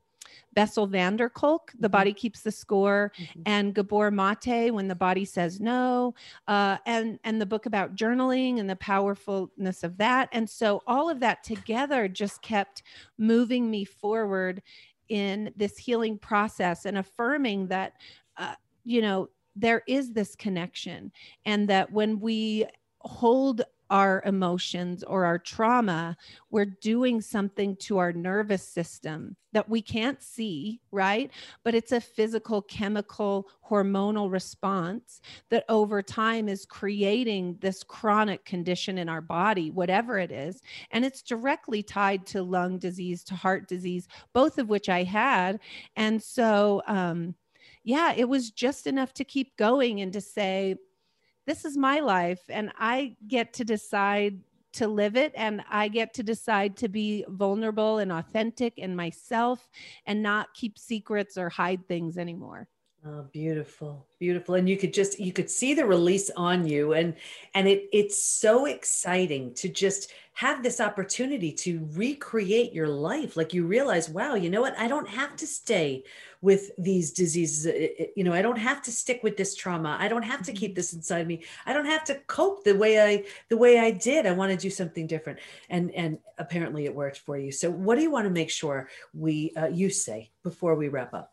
Bessel 0.52 0.86
van 0.86 1.16
der 1.16 1.28
Kolk, 1.28 1.72
The 1.72 1.86
mm-hmm. 1.86 1.92
Body 1.92 2.12
Keeps 2.12 2.40
the 2.42 2.50
Score, 2.50 3.12
mm-hmm. 3.18 3.42
and 3.46 3.74
Gabor 3.74 4.10
Mate, 4.10 4.72
When 4.72 4.88
the 4.88 4.94
Body 4.94 5.24
Says 5.24 5.60
No, 5.60 6.14
uh, 6.48 6.78
and, 6.86 7.18
and 7.24 7.40
the 7.40 7.46
book 7.46 7.66
about 7.66 7.94
journaling 7.94 8.58
and 8.58 8.68
the 8.68 8.76
powerfulness 8.76 9.84
of 9.84 9.96
that. 9.98 10.28
And 10.32 10.48
so 10.48 10.82
all 10.86 11.08
of 11.08 11.20
that 11.20 11.44
together 11.44 12.08
just 12.08 12.42
kept 12.42 12.82
moving 13.18 13.70
me 13.70 13.84
forward 13.84 14.62
in 15.08 15.52
this 15.56 15.76
healing 15.76 16.18
process 16.18 16.84
and 16.84 16.98
affirming 16.98 17.66
that, 17.68 17.94
uh, 18.36 18.54
you 18.84 19.02
know, 19.02 19.28
there 19.56 19.82
is 19.86 20.12
this 20.12 20.36
connection 20.36 21.12
and 21.44 21.68
that 21.68 21.90
when 21.92 22.20
we 22.20 22.64
hold 23.00 23.62
our 23.90 24.22
emotions 24.24 25.02
or 25.02 25.24
our 25.24 25.38
trauma, 25.38 26.16
we're 26.50 26.64
doing 26.80 27.20
something 27.20 27.76
to 27.76 27.98
our 27.98 28.12
nervous 28.12 28.62
system 28.62 29.36
that 29.52 29.68
we 29.68 29.82
can't 29.82 30.22
see, 30.22 30.80
right? 30.92 31.30
But 31.64 31.74
it's 31.74 31.90
a 31.92 32.00
physical, 32.00 32.62
chemical, 32.62 33.48
hormonal 33.68 34.30
response 34.30 35.20
that 35.50 35.64
over 35.68 36.02
time 36.02 36.48
is 36.48 36.64
creating 36.64 37.56
this 37.60 37.82
chronic 37.82 38.44
condition 38.44 38.96
in 38.98 39.08
our 39.08 39.20
body, 39.20 39.70
whatever 39.70 40.18
it 40.18 40.30
is. 40.30 40.62
And 40.92 41.04
it's 41.04 41.22
directly 41.22 41.82
tied 41.82 42.26
to 42.26 42.42
lung 42.42 42.78
disease, 42.78 43.24
to 43.24 43.34
heart 43.34 43.66
disease, 43.68 44.06
both 44.32 44.58
of 44.58 44.68
which 44.68 44.88
I 44.88 45.02
had. 45.02 45.58
And 45.96 46.22
so, 46.22 46.82
um, 46.86 47.34
yeah, 47.82 48.12
it 48.16 48.28
was 48.28 48.50
just 48.50 48.86
enough 48.86 49.12
to 49.14 49.24
keep 49.24 49.56
going 49.56 50.00
and 50.00 50.12
to 50.12 50.20
say, 50.20 50.76
this 51.50 51.64
is 51.64 51.76
my 51.76 51.98
life 51.98 52.42
and 52.48 52.70
I 52.78 53.16
get 53.26 53.52
to 53.54 53.64
decide 53.64 54.38
to 54.74 54.86
live 54.86 55.16
it 55.16 55.32
and 55.34 55.64
I 55.68 55.88
get 55.88 56.14
to 56.14 56.22
decide 56.22 56.76
to 56.76 56.88
be 56.88 57.24
vulnerable 57.26 57.98
and 57.98 58.12
authentic 58.12 58.78
in 58.78 58.94
myself 58.94 59.68
and 60.06 60.22
not 60.22 60.54
keep 60.54 60.78
secrets 60.78 61.36
or 61.36 61.48
hide 61.48 61.88
things 61.88 62.18
anymore. 62.18 62.68
Oh, 63.06 63.22
beautiful, 63.32 64.06
beautiful. 64.18 64.56
And 64.56 64.68
you 64.68 64.76
could 64.76 64.92
just 64.92 65.18
you 65.18 65.32
could 65.32 65.48
see 65.48 65.72
the 65.72 65.86
release 65.86 66.30
on 66.36 66.66
you 66.66 66.92
and 66.92 67.14
and 67.54 67.66
it 67.66 67.88
it's 67.94 68.22
so 68.22 68.66
exciting 68.66 69.54
to 69.54 69.70
just 69.70 70.12
have 70.34 70.62
this 70.62 70.82
opportunity 70.82 71.50
to 71.50 71.88
recreate 71.94 72.74
your 72.74 72.88
life. 72.88 73.38
Like 73.38 73.54
you 73.54 73.64
realize, 73.64 74.10
wow, 74.10 74.34
you 74.34 74.50
know 74.50 74.60
what? 74.60 74.78
I 74.78 74.86
don't 74.86 75.08
have 75.08 75.34
to 75.36 75.46
stay 75.46 76.04
with 76.42 76.72
these 76.76 77.10
diseases. 77.10 77.64
You 78.16 78.24
know, 78.24 78.34
I 78.34 78.42
don't 78.42 78.58
have 78.58 78.82
to 78.82 78.92
stick 78.92 79.22
with 79.22 79.38
this 79.38 79.54
trauma. 79.54 79.96
I 79.98 80.08
don't 80.08 80.22
have 80.22 80.42
to 80.42 80.52
keep 80.52 80.72
mm-hmm. 80.72 80.76
this 80.76 80.92
inside 80.92 81.26
me. 81.26 81.42
I 81.64 81.72
don't 81.72 81.86
have 81.86 82.04
to 82.04 82.16
cope 82.26 82.64
the 82.64 82.76
way 82.76 83.00
I 83.00 83.24
the 83.48 83.56
way 83.56 83.78
I 83.78 83.92
did. 83.92 84.26
I 84.26 84.32
want 84.32 84.50
to 84.52 84.58
do 84.58 84.68
something 84.68 85.06
different. 85.06 85.38
And 85.70 85.90
and 85.92 86.18
apparently 86.36 86.84
it 86.84 86.94
worked 86.94 87.20
for 87.20 87.38
you. 87.38 87.50
So 87.50 87.70
what 87.70 87.94
do 87.94 88.02
you 88.02 88.10
want 88.10 88.26
to 88.26 88.30
make 88.30 88.50
sure 88.50 88.90
we 89.14 89.54
uh, 89.56 89.68
you 89.68 89.88
say 89.88 90.32
before 90.42 90.74
we 90.74 90.88
wrap 90.88 91.14
up? 91.14 91.32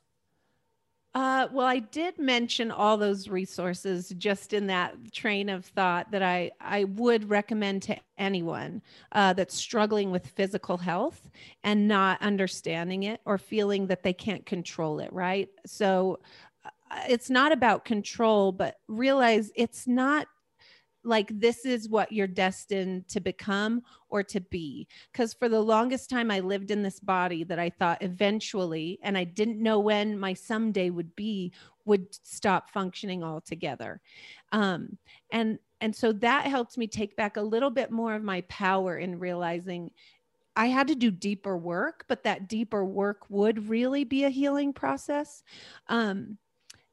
Uh, 1.18 1.48
well, 1.52 1.66
I 1.66 1.80
did 1.80 2.20
mention 2.20 2.70
all 2.70 2.96
those 2.96 3.28
resources 3.28 4.14
just 4.20 4.54
in 4.54 4.68
that 4.68 5.12
train 5.12 5.50
of 5.50 5.66
thought 5.66 6.12
that 6.12 6.22
I, 6.22 6.52
I 6.62 6.84
would 6.84 7.28
recommend 7.28 7.82
to 7.84 7.98
anyone 8.20 8.84
uh, 9.14 9.34
that's 9.34 9.56
struggling 9.56 10.12
with 10.12 10.28
physical 10.28 10.78
health 10.78 11.32
and 11.64 11.88
not 11.88 12.22
understanding 12.22 13.02
it 13.02 13.20
or 13.26 13.40
feeling 13.40 13.88
that 13.88 14.04
they 14.04 14.14
can't 14.14 14.46
control 14.46 15.00
it, 15.00 15.12
right? 15.12 15.50
So 15.66 16.20
uh, 16.64 16.70
it's 17.10 17.32
not 17.32 17.52
about 17.52 17.84
control, 17.84 18.52
but 18.52 18.76
realize 18.88 19.52
it's 19.56 19.88
not 19.88 20.28
like 21.08 21.40
this 21.40 21.66
is 21.66 21.90
what 21.90 22.12
you're 22.12 22.28
destined 22.28 23.08
to 23.08 23.20
become 23.20 23.82
or 24.10 24.22
to 24.22 24.42
be 24.42 24.88
because 25.12 25.34
for 25.34 25.50
the 25.50 25.60
longest 25.60 26.10
time 26.10 26.30
i 26.30 26.40
lived 26.40 26.70
in 26.70 26.84
this 26.84 27.00
body 27.00 27.44
that 27.44 27.60
i 27.60 27.70
thought 27.70 27.98
eventually 28.02 29.00
and 29.02 29.18
i 29.18 29.24
didn't 29.24 29.62
know 29.62 29.80
when 29.80 30.20
my 30.20 30.34
someday 30.34 30.90
would 30.90 31.16
be 31.16 31.52
would 31.86 32.06
stop 32.12 32.70
functioning 32.70 33.24
altogether 33.24 34.02
um, 34.52 34.98
and 35.32 35.58
and 35.80 35.96
so 35.96 36.12
that 36.12 36.46
helped 36.46 36.78
me 36.78 36.88
take 36.88 37.16
back 37.16 37.38
a 37.38 37.42
little 37.42 37.70
bit 37.70 37.92
more 37.92 38.16
of 38.16 38.24
my 38.24 38.42
power 38.42 38.98
in 38.98 39.20
realizing 39.20 39.92
I 40.56 40.66
had 40.66 40.88
to 40.88 40.96
do 40.96 41.12
deeper 41.12 41.56
work, 41.56 42.04
but 42.08 42.24
that 42.24 42.50
deeper 42.50 42.84
work 42.84 43.30
would 43.30 43.70
really 43.70 44.04
be 44.04 44.24
a 44.24 44.30
healing 44.30 44.74
process. 44.74 45.44
Um, 45.88 46.40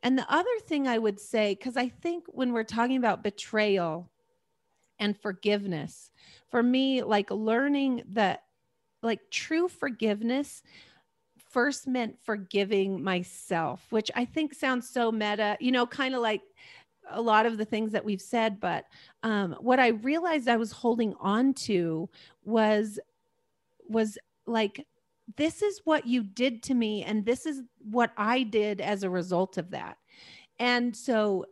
and 0.05 0.19
the 0.19 0.31
other 0.33 0.59
thing 0.67 0.87
I 0.87 0.99
would 0.99 1.19
say, 1.19 1.55
because 1.55 1.79
I 1.79 1.89
think 1.89 2.27
when 2.29 2.53
we're 2.53 2.63
talking 2.63 2.99
about 2.99 3.25
betrayal 3.25 4.11
and 4.99 5.19
forgiveness, 5.19 6.11
for 6.51 6.63
me, 6.63 7.03
like 7.03 7.31
learning 7.31 8.03
that, 8.13 8.43
like 9.03 9.31
true 9.31 9.67
forgiveness 9.67 10.63
first 11.51 11.87
meant 11.87 12.19
forgiving 12.23 13.03
myself, 13.03 13.87
which 13.91 14.11
I 14.15 14.27
think 14.27 14.53
sounds 14.53 14.91
so 14.91 15.11
meta, 15.11 15.57
you 15.59 15.73
know, 15.73 15.87
kind 15.87 16.15
of 16.15 16.21
like 16.21 16.43
a 17.11 17.23
lot 17.23 17.47
of 17.47 17.57
the 17.57 17.65
things 17.65 17.93
that 17.93 18.05
we've 18.05 18.21
said. 18.21 18.61
But 18.61 18.85
um, 19.23 19.57
what 19.61 19.81
I 19.81 19.89
realized 19.89 20.49
I 20.49 20.57
was 20.57 20.73
holding 20.73 21.15
on 21.19 21.55
to 21.55 22.11
was, 22.45 22.99
was 23.89 24.19
like 24.47 24.87
this 25.37 25.63
is 25.63 25.81
what 25.85 26.07
you 26.07 26.23
did 26.23 26.63
to 26.65 26.75
me 26.75 27.03
and 27.03 27.25
this 27.25 27.47
is 27.47 27.63
what 27.91 28.13
i 28.17 28.43
did 28.43 28.81
as 28.81 29.03
a 29.03 29.11
result 29.11 29.59
of 29.59 29.71
that. 29.71 29.97
And 30.59 30.95
so 30.95 31.47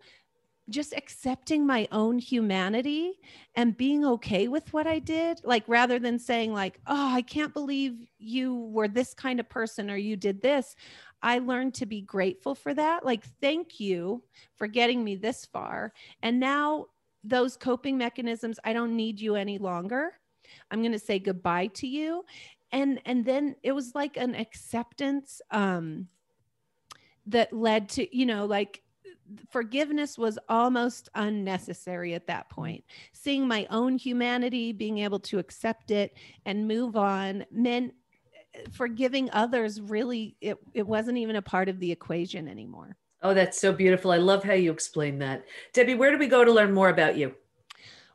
just 0.70 0.94
accepting 0.96 1.66
my 1.66 1.88
own 1.90 2.18
humanity 2.18 3.14
and 3.56 3.76
being 3.76 4.04
okay 4.04 4.46
with 4.46 4.72
what 4.72 4.86
i 4.86 4.98
did 4.98 5.40
like 5.42 5.64
rather 5.66 5.98
than 5.98 6.18
saying 6.18 6.52
like 6.52 6.78
oh 6.86 7.12
i 7.12 7.20
can't 7.20 7.52
believe 7.52 8.06
you 8.18 8.54
were 8.72 8.86
this 8.86 9.12
kind 9.12 9.40
of 9.40 9.48
person 9.48 9.90
or 9.90 9.96
you 9.96 10.14
did 10.14 10.40
this 10.40 10.76
i 11.20 11.40
learned 11.40 11.74
to 11.74 11.84
be 11.84 12.00
grateful 12.00 12.54
for 12.54 12.74
that. 12.74 13.04
Like 13.04 13.24
thank 13.40 13.80
you 13.80 14.22
for 14.56 14.66
getting 14.66 15.02
me 15.02 15.16
this 15.16 15.46
far. 15.46 15.92
And 16.22 16.38
now 16.38 16.86
those 17.24 17.56
coping 17.56 17.98
mechanisms 17.98 18.58
i 18.64 18.72
don't 18.72 18.96
need 18.96 19.20
you 19.20 19.34
any 19.34 19.58
longer. 19.58 20.12
I'm 20.70 20.80
going 20.80 20.92
to 20.92 20.98
say 20.98 21.18
goodbye 21.18 21.68
to 21.74 21.86
you 21.86 22.24
and 22.72 23.00
and 23.04 23.24
then 23.24 23.54
it 23.62 23.72
was 23.72 23.94
like 23.94 24.16
an 24.16 24.34
acceptance 24.34 25.40
um 25.50 26.08
that 27.26 27.52
led 27.52 27.88
to 27.88 28.16
you 28.16 28.26
know 28.26 28.46
like 28.46 28.82
forgiveness 29.50 30.18
was 30.18 30.38
almost 30.48 31.08
unnecessary 31.14 32.14
at 32.14 32.26
that 32.26 32.48
point. 32.50 32.84
Seeing 33.12 33.46
my 33.46 33.66
own 33.70 33.96
humanity 33.96 34.72
being 34.72 34.98
able 34.98 35.20
to 35.20 35.38
accept 35.38 35.90
it 35.90 36.16
and 36.44 36.68
move 36.68 36.96
on 36.96 37.44
meant 37.50 37.94
forgiving 38.72 39.30
others 39.32 39.80
really 39.80 40.36
it, 40.40 40.58
it 40.74 40.86
wasn't 40.86 41.16
even 41.16 41.36
a 41.36 41.42
part 41.42 41.68
of 41.68 41.78
the 41.80 41.90
equation 41.90 42.48
anymore. 42.48 42.96
Oh 43.22 43.34
that's 43.34 43.60
so 43.60 43.72
beautiful. 43.72 44.10
I 44.10 44.18
love 44.18 44.42
how 44.42 44.54
you 44.54 44.72
explain 44.72 45.18
that. 45.20 45.44
Debbie 45.72 45.94
where 45.94 46.10
do 46.10 46.18
we 46.18 46.26
go 46.26 46.44
to 46.44 46.52
learn 46.52 46.72
more 46.72 46.88
about 46.88 47.16
you 47.16 47.34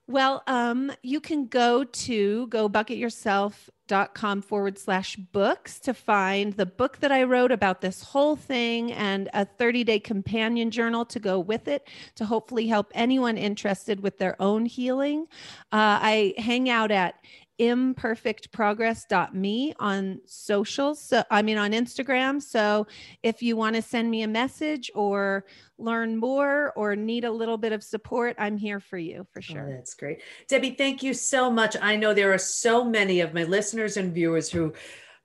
well, 0.08 0.42
um, 0.48 0.92
you 1.04 1.20
can 1.20 1.48
go 1.48 1.84
to 1.84 2.48
gobucketyourself.com 2.48 4.42
forward 4.42 4.78
slash 4.78 5.18
books 5.18 5.80
to 5.82 5.94
find 5.94 6.54
the 6.54 6.66
book 6.66 7.00
that 7.00 7.12
I 7.12 7.24
wrote 7.24 7.52
about 7.52 7.82
this 7.82 8.02
whole 8.04 8.38
thing 8.38 8.94
and 8.94 9.30
a 9.34 9.44
30 9.44 9.84
day 9.84 10.00
companion 10.00 10.72
journal 10.72 11.04
to 11.06 11.20
go 11.20 11.40
with 11.40 11.68
it 11.68 11.90
to 12.16 12.24
hopefully 12.26 12.68
help 12.68 12.90
anyone 12.96 13.38
interested 13.38 14.00
with 14.02 14.18
their 14.18 14.42
own 14.42 14.66
healing. 14.66 15.28
Uh, 15.74 16.00
I 16.02 16.34
hang 16.38 16.70
out 16.70 16.92
at 16.92 17.16
imperfectprogress.me 17.60 19.74
on 19.80 20.22
socials. 20.26 21.02
So, 21.02 21.24
I 21.32 21.42
mean, 21.42 21.58
on 21.58 21.72
Instagram. 21.72 22.40
So, 22.42 22.88
if 23.24 23.42
you 23.42 23.58
want 23.58 23.76
to 23.76 23.82
send 23.82 24.12
me 24.12 24.22
a 24.24 24.28
message 24.28 24.92
or 24.94 25.46
learn 25.78 26.18
more 26.18 26.74
or 26.76 26.96
need 26.96 27.26
a 27.26 27.32
little 27.32 27.58
bit 27.58 27.72
of 27.72 27.84
support, 27.84 28.36
I'm 28.38 28.58
here 28.58 28.80
for 28.80 28.98
you 28.98 29.26
for 29.32 29.40
oh, 29.40 29.42
sure. 29.42 29.68
Oh, 29.68 29.72
that's 29.72 29.96
great. 29.96 30.22
Debbie, 30.48 30.72
thank 30.72 31.04
you 31.04 31.14
so 31.14 31.50
much. 31.50 31.76
I 31.82 31.96
know 31.96 32.14
there 32.14 32.34
are 32.34 32.38
so 32.38 32.84
many 32.84 33.22
of 33.22 33.34
my 33.34 33.44
listeners 33.44 33.98
and 33.98 34.14
viewers 34.14 34.50
who 34.50 34.74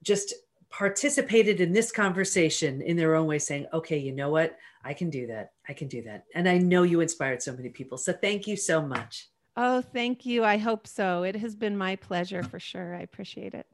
just 0.03 0.33
participated 0.71 1.61
in 1.61 1.73
this 1.73 1.93
conversation 1.93 2.81
in 2.81 2.97
their 2.97 3.15
own 3.15 3.27
way, 3.27 3.39
saying, 3.39 3.67
okay, 3.75 3.99
you 3.99 4.13
know 4.13 4.31
what? 4.31 4.57
I 4.85 4.95
can 4.95 5.11
do 5.11 5.29
that. 5.29 5.53
I 5.69 5.75
can 5.75 5.87
do 5.87 6.03
that. 6.03 6.25
And 6.35 6.49
I 6.49 6.59
know 6.59 6.83
you 6.83 7.01
inspired 7.01 7.41
so 7.43 7.53
many 7.53 7.69
people. 7.69 7.99
So, 7.99 8.13
thank 8.13 8.47
you 8.47 8.57
so 8.57 8.81
much. 8.81 9.29
Oh, 9.57 9.83
thank 9.83 10.25
you. 10.25 10.45
I 10.45 10.57
hope 10.57 10.87
so. 10.87 11.23
It 11.25 11.37
has 11.37 11.55
been 11.55 11.77
my 11.77 11.97
pleasure 11.97 12.43
for 12.43 12.59
sure. 12.59 12.95
I 12.95 13.01
appreciate 13.01 13.55
it. 13.55 13.67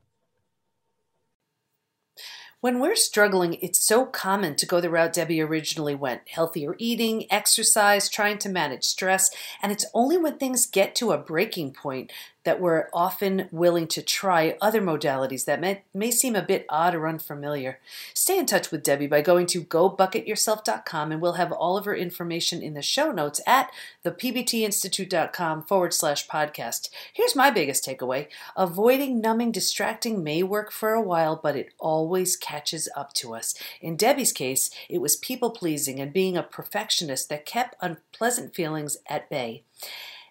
When 2.60 2.80
we're 2.80 2.96
struggling, 2.96 3.54
it's 3.62 3.86
so 3.86 4.04
common 4.04 4.56
to 4.56 4.66
go 4.66 4.80
the 4.80 4.90
route 4.90 5.12
Debbie 5.12 5.40
originally 5.40 5.94
went 5.94 6.28
healthier 6.28 6.74
eating, 6.78 7.30
exercise, 7.30 8.08
trying 8.08 8.38
to 8.38 8.48
manage 8.48 8.82
stress. 8.82 9.30
And 9.62 9.70
it's 9.70 9.86
only 9.94 10.18
when 10.18 10.38
things 10.38 10.66
get 10.66 10.96
to 10.96 11.12
a 11.12 11.18
breaking 11.18 11.72
point 11.72 12.12
that 12.48 12.62
we're 12.62 12.88
often 12.94 13.46
willing 13.52 13.86
to 13.86 14.00
try 14.00 14.56
other 14.58 14.80
modalities 14.80 15.44
that 15.44 15.60
may, 15.60 15.82
may 15.92 16.10
seem 16.10 16.34
a 16.34 16.40
bit 16.40 16.64
odd 16.70 16.94
or 16.94 17.06
unfamiliar. 17.06 17.78
Stay 18.14 18.38
in 18.38 18.46
touch 18.46 18.70
with 18.70 18.82
Debbie 18.82 19.06
by 19.06 19.20
going 19.20 19.44
to 19.44 19.62
gobucketyourself.com 19.62 21.12
and 21.12 21.20
we'll 21.20 21.34
have 21.34 21.52
all 21.52 21.76
of 21.76 21.84
her 21.84 21.94
information 21.94 22.62
in 22.62 22.72
the 22.72 22.80
show 22.80 23.12
notes 23.12 23.42
at 23.46 23.70
thepbtinstitute.com 24.02 25.64
forward 25.64 25.92
slash 25.92 26.26
podcast. 26.26 26.88
Here's 27.12 27.36
my 27.36 27.50
biggest 27.50 27.84
takeaway 27.84 28.28
avoiding 28.56 29.20
numbing, 29.20 29.52
distracting 29.52 30.24
may 30.24 30.42
work 30.42 30.72
for 30.72 30.94
a 30.94 31.02
while, 31.02 31.36
but 31.36 31.54
it 31.54 31.74
always 31.78 32.34
catches 32.34 32.88
up 32.96 33.12
to 33.12 33.34
us. 33.34 33.54
In 33.82 33.94
Debbie's 33.94 34.32
case, 34.32 34.70
it 34.88 35.02
was 35.02 35.16
people 35.16 35.50
pleasing 35.50 36.00
and 36.00 36.14
being 36.14 36.38
a 36.38 36.42
perfectionist 36.42 37.28
that 37.28 37.44
kept 37.44 37.76
unpleasant 37.82 38.54
feelings 38.54 38.96
at 39.06 39.28
bay. 39.28 39.64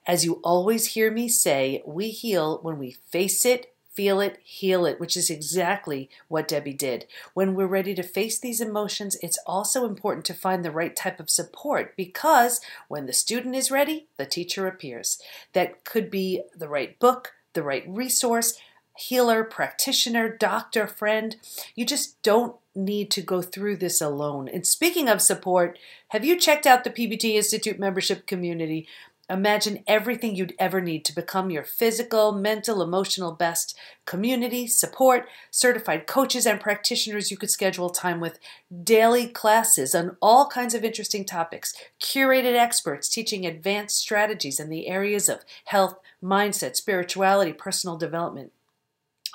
As 0.08 0.24
you 0.24 0.39
always 0.41 0.93
hear 0.93 1.12
me 1.12 1.28
say, 1.28 1.84
we 1.86 2.10
heal 2.12 2.60
when 2.62 2.80
we 2.80 2.91
face 2.91 3.46
it, 3.46 3.74
feel 3.91 4.22
it, 4.22 4.39
heal 4.41 4.86
it, 4.86 5.02
which 5.02 5.17
is 5.17 5.30
exactly 5.30 6.10
what 6.30 6.48
Debbie 6.48 6.74
did. 6.74 7.06
When 7.34 7.56
we're 7.56 7.67
ready 7.67 7.93
to 7.96 8.04
face 8.04 8.39
these 8.39 8.62
emotions, 8.62 9.17
it's 9.22 9.39
also 9.46 9.86
important 9.86 10.24
to 10.26 10.34
find 10.34 10.63
the 10.63 10.72
right 10.72 10.96
type 10.96 11.20
of 11.20 11.30
support 11.30 11.98
because 11.98 12.62
when 12.88 13.06
the 13.06 13.12
student 13.12 13.56
is 13.56 13.70
ready, 13.70 14.08
the 14.15 14.26
teacher 14.26 14.65
appears. 14.65 15.20
That 15.52 15.84
could 15.84 16.10
be 16.10 16.43
the 16.56 16.70
right 16.70 16.98
book, 17.00 17.34
the 17.54 17.63
right 17.63 17.84
resource, 17.86 18.58
healer, 18.96 19.43
practitioner, 19.43 20.30
doctor, 20.30 20.88
friend. 20.88 21.36
You 21.76 21.86
just 21.86 22.22
don't 22.22 22.56
need 22.76 23.12
to 23.12 23.22
go 23.22 23.41
through 23.41 23.78
this 23.78 24.00
alone. 24.00 24.48
And 24.48 24.65
speaking 24.65 25.10
of 25.10 25.22
support, 25.22 25.78
have 26.10 26.24
you 26.24 26.39
checked 26.39 26.65
out 26.65 26.84
the 26.84 26.89
PBT 26.89 27.34
Institute 27.34 27.80
membership 27.80 28.28
community? 28.28 28.88
Imagine 29.29 29.83
everything 29.87 30.35
you'd 30.35 30.55
ever 30.57 30.79
need 30.79 31.03
to 31.03 31.15
become 31.15 31.49
your 31.49 31.63
physical, 31.63 32.31
mental, 32.31 32.81
emotional 32.81 33.33
best. 33.33 33.77
Community, 34.05 34.67
support, 34.67 35.27
certified 35.51 36.07
coaches 36.07 36.45
and 36.45 36.61
practitioners 36.61 37.29
you 37.29 37.35
could 37.35 37.51
schedule 37.51 37.89
time 37.89 38.21
with, 38.21 38.39
daily 38.83 39.27
classes 39.27 39.93
on 39.93 40.15
all 40.21 40.47
kinds 40.47 40.73
of 40.73 40.85
interesting 40.85 41.25
topics, 41.25 41.73
curated 42.01 42.55
experts 42.55 43.09
teaching 43.09 43.45
advanced 43.45 43.97
strategies 43.97 44.61
in 44.61 44.69
the 44.69 44.87
areas 44.87 45.27
of 45.27 45.43
health, 45.65 45.99
mindset, 46.23 46.77
spirituality, 46.77 47.51
personal 47.51 47.97
development. 47.97 48.53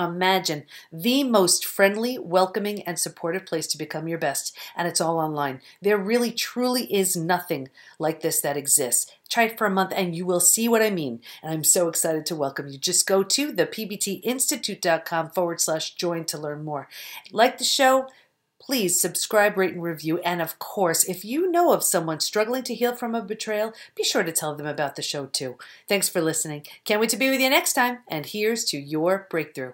Imagine 0.03 0.65
the 0.93 1.25
most 1.25 1.65
friendly, 1.65 2.19
welcoming, 2.19 2.83
and 2.83 2.99
supportive 2.99 3.47
place 3.47 3.67
to 3.69 3.79
become 3.79 4.09
your 4.09 4.19
best, 4.19 4.57
and 4.77 4.87
it's 4.87 5.01
all 5.01 5.19
online. 5.19 5.61
There 5.81 5.99
really, 5.99 6.33
truly 6.33 6.93
is 6.93 7.17
nothing 7.17 7.69
like 7.99 8.21
this 8.21 8.41
that 8.41 8.57
exists. 8.57 9.11
Try 9.33 9.45
it 9.45 9.57
for 9.57 9.67
a 9.67 9.71
month 9.71 9.95
and 9.97 10.15
you 10.15 10.27
will 10.27 10.41
see 10.41 10.69
what 10.69 10.83
I 10.83 10.91
mean. 10.91 11.23
And 11.43 11.51
I'm 11.51 11.65
so 11.65 11.89
excited 11.89 12.27
to 12.27 12.37
welcome 12.37 12.69
you. 12.69 12.77
Just 12.77 13.07
go 13.07 13.23
to 13.23 13.51
thepbtinstitute.com 13.51 15.31
forward 15.31 15.59
slash 15.59 15.95
join 15.95 16.27
to 16.27 16.39
learn 16.39 16.65
more. 16.65 16.87
Like 17.31 17.57
the 17.57 17.65
show? 17.65 18.09
Please 18.61 19.01
subscribe, 19.01 19.57
rate, 19.57 19.73
and 19.73 19.83
review. 19.83 20.19
And 20.19 20.41
of 20.41 20.59
course, 20.59 21.03
if 21.05 21.25
you 21.25 21.51
know 21.51 21.73
of 21.73 21.83
someone 21.83 22.21
struggling 22.21 22.63
to 22.65 22.75
heal 22.75 22.95
from 22.95 23.15
a 23.15 23.23
betrayal, 23.23 23.73
be 23.97 24.05
sure 24.05 24.23
to 24.23 24.31
tell 24.31 24.55
them 24.55 24.67
about 24.67 24.95
the 24.95 25.03
show 25.03 25.27
too. 25.27 25.57
Thanks 25.89 26.09
for 26.09 26.21
listening. 26.21 26.65
Can't 26.85 27.01
wait 27.01 27.11
to 27.11 27.17
be 27.17 27.29
with 27.31 27.41
you 27.41 27.51
next 27.51 27.73
time. 27.73 28.01
And 28.07 28.27
here's 28.27 28.65
to 28.67 28.79
your 28.79 29.27
breakthrough. 29.31 29.73